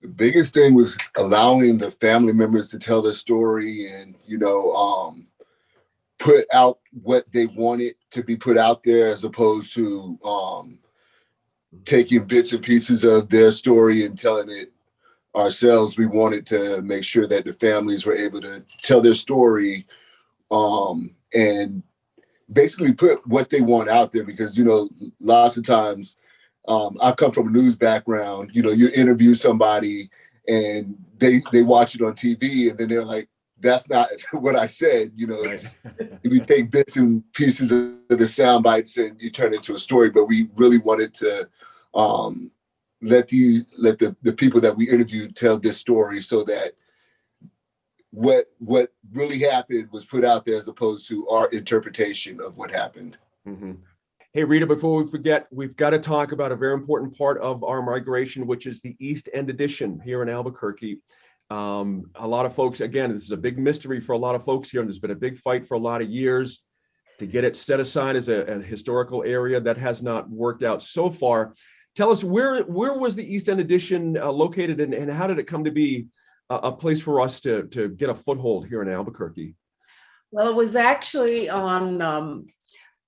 The 0.02 0.08
biggest 0.08 0.54
thing 0.54 0.74
was 0.74 0.97
allowing 1.18 1.78
the 1.78 1.91
family 1.91 2.34
members 2.34 2.70
to 2.70 2.80
tell 2.80 3.02
their 3.02 3.14
story 3.14 3.88
and 3.88 4.16
you 4.26 4.38
know 4.38 4.74
um, 4.74 5.28
put 6.18 6.45
out 6.54 6.80
what 7.04 7.32
they 7.32 7.47
wanted 7.47 7.95
to 8.12 8.24
be 8.24 8.36
put 8.36 8.58
out 8.58 8.84
there 8.84 9.08
as 9.08 9.24
opposed 9.24 9.74
to 9.74 10.20
um, 10.24 10.80
taking 11.86 12.26
bits 12.26 12.54
and 12.54 12.64
pieces 12.64 13.04
of 13.04 13.30
their 13.30 13.52
story 13.52 14.06
and 14.06 14.18
telling 14.18 14.49
it 14.49 14.72
ourselves. 15.36 15.97
We 15.97 16.06
wanted 16.06 16.45
to 16.47 16.82
make 16.82 17.04
sure 17.04 17.28
that 17.28 17.45
the 17.45 17.54
families 17.54 18.06
were 18.06 18.16
able 18.16 18.41
to 18.41 18.64
tell 18.84 19.02
their 19.02 19.14
story 19.14 19.88
um, 20.52 21.16
and 21.34 21.82
basically 22.52 22.93
put 22.93 23.26
what 23.28 23.49
they 23.49 23.62
want 23.62 23.89
out 23.89 24.12
there 24.12 24.24
because, 24.24 24.58
you 24.58 24.66
know, 24.66 24.89
lots 25.20 25.58
of 25.58 25.66
times 25.66 26.18
um, 26.68 26.97
I 27.01 27.12
come 27.12 27.32
from 27.32 27.47
a 27.47 27.51
news 27.51 27.76
background, 27.76 28.51
you 28.53 28.62
know, 28.62 28.72
you 28.72 28.89
interview 28.95 29.36
somebody 29.36 30.09
and 30.47 30.95
they, 31.18 31.41
they 31.51 31.64
watch 31.64 31.95
it 31.95 32.01
on 32.01 32.14
TV 32.14 32.70
and 32.70 32.78
then 32.78 32.89
they're 32.89 33.03
like, 33.03 33.28
that's 33.59 33.89
not 33.89 34.09
what 34.34 34.55
I 34.55 34.68
said. 34.68 35.12
You 35.16 35.28
know, 35.28 35.41
right. 35.41 35.78
we 36.24 36.39
take 36.39 36.72
bits 36.72 36.97
and 36.97 37.24
pieces 37.34 37.72
of 37.72 38.20
the 38.20 38.28
sound 38.28 38.64
bites 38.64 38.97
and 38.97 39.20
you 39.22 39.30
turn 39.30 39.53
it 39.53 39.57
into 39.57 39.76
a 39.76 39.80
story, 39.80 40.09
but 40.09 40.26
we 40.26 40.49
really 40.55 40.80
wanted 40.80 41.14
to 41.16 41.49
um, 41.93 42.51
let 43.01 43.28
the 43.28 43.62
let 43.78 43.99
the, 43.99 44.16
the 44.22 44.34
people 44.34 44.62
that 44.62 44.76
we 44.76 44.89
interviewed 44.89 45.36
tell 45.36 45.57
this 45.57 45.78
story 45.78 46.22
so 46.22 46.43
that 46.43 46.74
what 48.12 48.47
what 48.59 48.93
really 49.14 49.39
happened 49.39 49.89
was 49.91 50.05
put 50.05 50.24
out 50.24 50.45
there 50.45 50.55
as 50.55 50.68
opposed 50.68 51.07
to 51.07 51.28
our 51.30 51.47
interpretation 51.49 52.39
of 52.41 52.57
what 52.57 52.70
happened. 52.70 53.18
Mm-hmm. 53.47 53.74
Hey 54.34 54.46
Rita, 54.46 54.66
before 54.66 55.04
we 55.04 55.12
forget, 55.12 55.48
we've 55.52 55.76
got 55.76 55.90
to 55.90 56.00
talk 56.00 56.32
about 56.32 56.54
a 56.54 56.56
very 56.56 56.74
important 56.74 57.18
part 57.18 57.38
of 57.42 57.66
our 57.66 57.82
migration, 57.82 58.48
which 58.48 58.66
is 58.66 58.80
the 58.80 58.96
East 58.98 59.28
End 59.34 59.50
Addition 59.50 60.00
here 60.00 60.22
in 60.22 60.30
Albuquerque. 60.30 61.02
Um, 61.50 62.10
a 62.16 62.26
lot 62.26 62.46
of 62.46 62.56
folks, 62.56 62.80
again, 62.80 63.12
this 63.12 63.24
is 63.24 63.34
a 63.34 63.38
big 63.38 63.60
mystery 63.60 64.00
for 64.00 64.14
a 64.14 64.18
lot 64.18 64.36
of 64.36 64.46
folks 64.46 64.72
here, 64.72 64.80
and 64.80 64.90
there's 64.90 65.00
been 65.00 65.12
a 65.12 65.16
big 65.16 65.38
fight 65.38 65.68
for 65.68 65.74
a 65.74 65.80
lot 65.80 66.02
of 66.02 66.10
years 66.10 66.62
to 67.20 67.26
get 67.28 67.44
it 67.44 67.58
set 67.58 67.82
aside 67.82 68.16
as 68.16 68.30
a, 68.30 68.46
a 68.46 68.62
historical 68.62 69.22
area 69.26 69.60
that 69.60 69.78
has 69.78 70.02
not 70.02 70.30
worked 70.30 70.64
out 70.64 70.82
so 70.82 71.10
far. 71.10 71.54
Tell 71.98 72.10
us 72.10 72.24
where 72.24 72.62
where 72.62 72.94
was 72.94 73.16
the 73.16 73.36
East 73.36 73.50
End 73.50 73.60
Addition 73.60 74.18
uh, 74.18 74.32
located, 74.32 74.80
and, 74.80 74.94
and 74.94 75.12
how 75.12 75.28
did 75.28 75.40
it 75.40 75.48
come 75.48 75.66
to 75.66 75.72
be 75.72 76.08
a, 76.50 76.56
a 76.56 76.72
place 76.72 77.02
for 77.02 77.20
us 77.20 77.42
to 77.42 77.64
to 77.64 77.90
get 77.90 78.10
a 78.10 78.16
foothold 78.16 78.66
here 78.66 78.82
in 78.82 78.88
Albuquerque? 78.88 79.56
Well, 80.32 80.48
it 80.48 80.56
was 80.56 80.78
actually 80.78 81.50
on 81.50 82.02
um, 82.02 82.46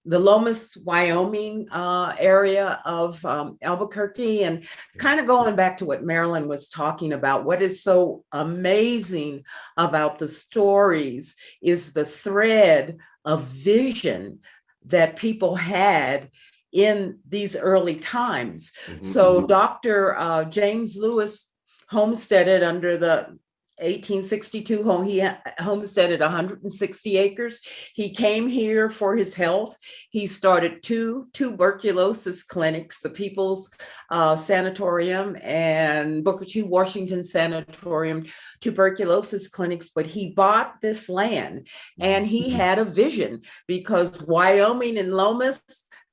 the 0.06 0.20
Lomas, 0.20 0.76
Wyoming 0.78 1.68
uh, 1.72 2.14
area 2.20 2.82
of 2.86 3.24
um, 3.26 3.58
Albuquerque, 3.62 4.44
and 4.44 4.68
kind 4.98 5.20
of 5.20 5.26
going 5.26 5.56
back 5.56 5.78
to 5.78 5.86
what 5.86 6.04
Marilyn 6.04 6.48
was 6.48 6.70
talking 6.70 7.14
about. 7.14 7.46
What 7.46 7.62
is 7.62 7.84
so 7.84 8.24
amazing 8.32 9.44
about 9.78 10.20
the 10.20 10.28
stories 10.28 11.36
is 11.62 11.94
the 11.94 12.06
thread 12.06 12.98
of 13.24 13.44
vision 13.44 14.40
that 14.86 15.16
people 15.16 15.56
had 15.56 16.30
in 16.74 17.20
these 17.30 17.56
early 17.56 17.96
times. 17.96 18.74
Mm-hmm. 18.88 19.04
So 19.04 19.38
mm-hmm. 19.38 19.48
Dr. 19.48 20.18
Uh, 20.18 20.44
James 20.46 20.98
Lewis 20.98 21.50
homesteaded 21.88 22.64
under 22.64 22.98
the 22.98 23.38
1862 23.80 24.84
home 24.84 25.06
he 25.06 25.28
homesteaded 25.60 26.20
160 26.20 27.18
acres. 27.18 27.62
He 27.94 28.14
came 28.14 28.48
here 28.48 28.90
for 28.90 29.16
his 29.16 29.34
health. 29.34 29.78
He 30.10 30.28
started 30.28 30.84
two 30.84 31.28
tuberculosis 31.34 32.44
clinics 32.44 33.00
the 33.00 33.10
people's 33.10 33.70
uh, 34.10 34.36
sanatorium 34.36 35.38
and 35.42 36.24
booker 36.24 36.46
t. 36.46 36.62
Washington 36.62 37.24
sanatorium 37.24 38.26
tuberculosis 38.62 39.48
clinics 39.48 39.90
but 39.90 40.06
he 40.06 40.32
bought 40.32 40.80
this 40.82 41.10
land 41.10 41.68
and 42.00 42.26
he 42.26 42.48
mm-hmm. 42.48 42.56
had 42.56 42.80
a 42.80 42.86
vision 42.86 43.42
because 43.68 44.22
wyoming 44.22 44.98
and 44.98 45.14
lomas 45.14 45.62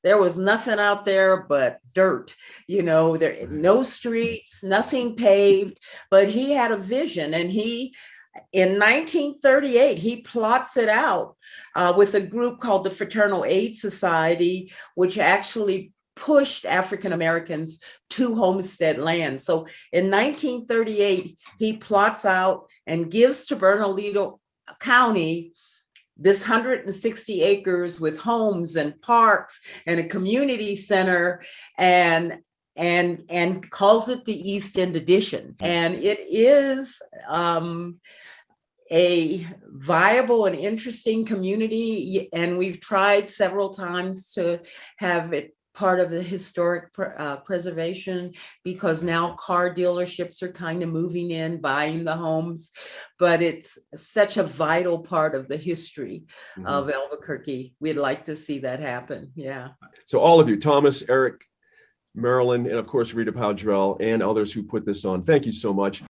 there 0.03 0.19
was 0.19 0.37
nothing 0.37 0.79
out 0.79 1.05
there 1.05 1.43
but 1.43 1.79
dirt 1.95 2.35
you 2.67 2.83
know 2.83 3.17
there 3.17 3.47
no 3.49 3.83
streets 3.83 4.63
nothing 4.63 5.17
paved 5.17 5.79
but 6.11 6.29
he 6.29 6.53
had 6.53 6.73
a 6.73 6.77
vision 6.77 7.35
and 7.35 7.51
he 7.51 7.95
in 8.53 8.79
1938 8.79 9.99
he 9.99 10.23
plots 10.23 10.77
it 10.77 10.89
out 10.89 11.37
uh, 11.75 11.93
with 11.97 12.15
a 12.15 12.21
group 12.21 12.61
called 12.61 12.85
the 12.85 12.91
fraternal 12.91 13.45
aid 13.45 13.75
society 13.75 14.73
which 14.95 15.19
actually 15.19 15.93
pushed 16.17 16.67
African 16.67 17.13
Americans 17.13 17.83
to 18.11 18.35
homestead 18.35 18.99
land. 18.99 19.41
So 19.41 19.67
in 19.91 20.11
1938, 20.11 21.39
he 21.59 21.77
plots 21.79 22.27
out 22.27 22.67
and 22.87 23.11
gives 23.11 23.47
to 23.47 23.57
Bernalillo 23.57 24.39
County 24.81 25.55
this 26.21 26.41
160 26.41 27.43
acres 27.43 27.99
with 27.99 28.19
homes 28.19 28.77
and 28.77 29.01
parks 29.01 29.59
and 29.87 29.99
a 29.99 30.09
community 30.09 30.77
center 30.77 31.43
and 31.79 32.39
and 32.77 33.25
and 33.29 33.69
calls 33.71 34.09
it 34.09 34.25
the 34.25 34.51
east 34.51 34.79
end 34.79 34.97
addition. 34.97 35.57
And 35.61 35.95
it 35.97 36.21
is 36.31 37.03
um, 37.27 38.01
a 38.93 39.47
viable 39.67 40.47
and 40.47 40.57
interesting 40.57 41.25
community 41.25 42.29
and 42.33 42.59
we've 42.59 42.81
tried 42.81 43.31
several 43.31 43.71
times 43.71 44.33
to 44.33 44.61
have 44.99 45.33
it 45.33 45.55
part 45.75 46.01
of 46.01 46.11
the 46.11 46.23
historic 46.23 46.91
uh, 46.99 47.37
preservation 47.39 48.33
because 48.65 49.03
now 49.03 49.37
car 49.41 49.73
dealerships 49.73 50.43
are 50.43 50.53
kind 50.53 50.83
of 50.83 50.89
moving 50.89 51.31
in, 51.31 51.61
buying 51.61 52.05
the 52.05 52.17
homes, 52.17 52.73
but 53.19 53.43
it's 53.43 53.79
such 53.95 54.37
a 54.37 54.43
vital 54.43 54.99
part 54.99 55.35
of 55.35 55.49
the 55.49 55.57
history 55.57 56.25
mm-hmm. 56.57 56.67
of 56.67 56.91
Albuquerque. 56.91 57.75
We'd 57.81 57.95
like 57.95 58.25
to 58.25 58.37
see 58.37 58.59
that 58.61 58.81
happen. 58.81 59.31
Yeah. 59.35 59.69
So, 60.07 60.19
all 60.19 60.41
of 60.41 60.49
you, 60.49 60.59
Thomas, 60.59 61.03
Eric, 61.09 61.43
Marilyn, 62.15 62.67
and 62.67 62.77
of 62.77 62.87
course, 62.87 63.13
Rita 63.13 63.33
Powdrell, 63.33 63.97
and 64.01 64.23
others 64.23 64.53
who 64.53 64.63
put 64.63 64.85
this 64.85 65.05
on, 65.05 65.23
thank 65.23 65.47
you 65.47 65.53
so 65.53 65.73
much. 65.73 66.03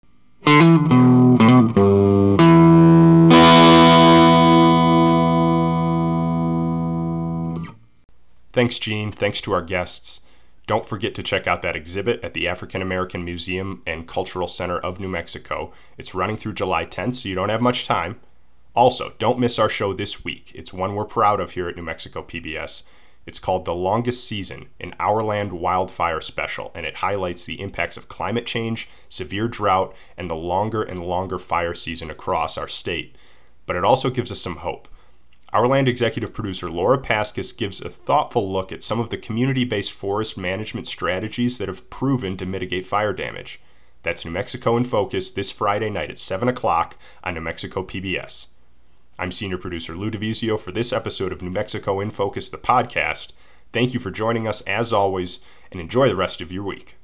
Thanks, 8.52 8.78
Gene. 8.78 9.12
Thanks 9.12 9.40
to 9.42 9.52
our 9.52 9.62
guests. 9.62 10.22
Don't 10.66 10.86
forget 10.86 11.14
to 11.14 11.22
check 11.22 11.46
out 11.46 11.62
that 11.62 11.76
exhibit 11.76 12.22
at 12.24 12.34
the 12.34 12.48
African 12.48 12.82
American 12.82 13.24
Museum 13.24 13.82
and 13.86 14.08
Cultural 14.08 14.48
Center 14.48 14.78
of 14.78 14.98
New 14.98 15.08
Mexico. 15.08 15.72
It's 15.98 16.14
running 16.14 16.36
through 16.36 16.54
July 16.54 16.84
10th, 16.86 17.16
so 17.16 17.28
you 17.28 17.34
don't 17.34 17.48
have 17.48 17.60
much 17.60 17.86
time. 17.86 18.20
Also, 18.74 19.14
don't 19.18 19.38
miss 19.38 19.58
our 19.58 19.68
show 19.68 19.92
this 19.92 20.24
week. 20.24 20.52
It's 20.54 20.72
one 20.72 20.94
we're 20.94 21.04
proud 21.04 21.40
of 21.40 21.52
here 21.52 21.68
at 21.68 21.76
New 21.76 21.82
Mexico 21.82 22.22
PBS. 22.22 22.82
It's 23.26 23.38
called 23.38 23.64
The 23.64 23.74
Longest 23.74 24.26
Season, 24.26 24.68
an 24.80 24.94
Our 24.98 25.22
Land 25.22 25.52
Wildfire 25.52 26.20
Special, 26.20 26.72
and 26.74 26.86
it 26.86 26.96
highlights 26.96 27.44
the 27.44 27.60
impacts 27.60 27.96
of 27.96 28.08
climate 28.08 28.46
change, 28.46 28.88
severe 29.08 29.46
drought, 29.46 29.94
and 30.16 30.30
the 30.30 30.34
longer 30.34 30.82
and 30.82 31.04
longer 31.04 31.38
fire 31.38 31.74
season 31.74 32.10
across 32.10 32.56
our 32.56 32.68
state. 32.68 33.14
But 33.66 33.76
it 33.76 33.84
also 33.84 34.10
gives 34.10 34.32
us 34.32 34.40
some 34.40 34.56
hope. 34.56 34.88
Our 35.52 35.66
land 35.66 35.88
executive 35.88 36.32
producer 36.32 36.70
Laura 36.70 36.96
Paskus 36.96 37.56
gives 37.56 37.80
a 37.80 37.88
thoughtful 37.88 38.50
look 38.52 38.70
at 38.70 38.84
some 38.84 39.00
of 39.00 39.10
the 39.10 39.18
community 39.18 39.64
based 39.64 39.90
forest 39.90 40.38
management 40.38 40.86
strategies 40.86 41.58
that 41.58 41.66
have 41.66 41.90
proven 41.90 42.36
to 42.36 42.46
mitigate 42.46 42.86
fire 42.86 43.12
damage. 43.12 43.60
That's 44.04 44.24
New 44.24 44.30
Mexico 44.30 44.76
in 44.76 44.84
Focus 44.84 45.32
this 45.32 45.50
Friday 45.50 45.90
night 45.90 46.08
at 46.08 46.20
7 46.20 46.48
o'clock 46.48 46.96
on 47.24 47.34
New 47.34 47.40
Mexico 47.40 47.82
PBS. 47.82 48.46
I'm 49.18 49.32
senior 49.32 49.58
producer 49.58 49.96
Lou 49.96 50.10
DiVizio 50.10 50.58
for 50.58 50.70
this 50.70 50.92
episode 50.92 51.32
of 51.32 51.42
New 51.42 51.50
Mexico 51.50 51.98
in 51.98 52.12
Focus, 52.12 52.48
the 52.48 52.56
podcast. 52.56 53.32
Thank 53.72 53.92
you 53.92 53.98
for 53.98 54.12
joining 54.12 54.46
us 54.46 54.60
as 54.62 54.92
always, 54.92 55.40
and 55.72 55.80
enjoy 55.80 56.08
the 56.08 56.16
rest 56.16 56.40
of 56.40 56.52
your 56.52 56.62
week. 56.62 56.96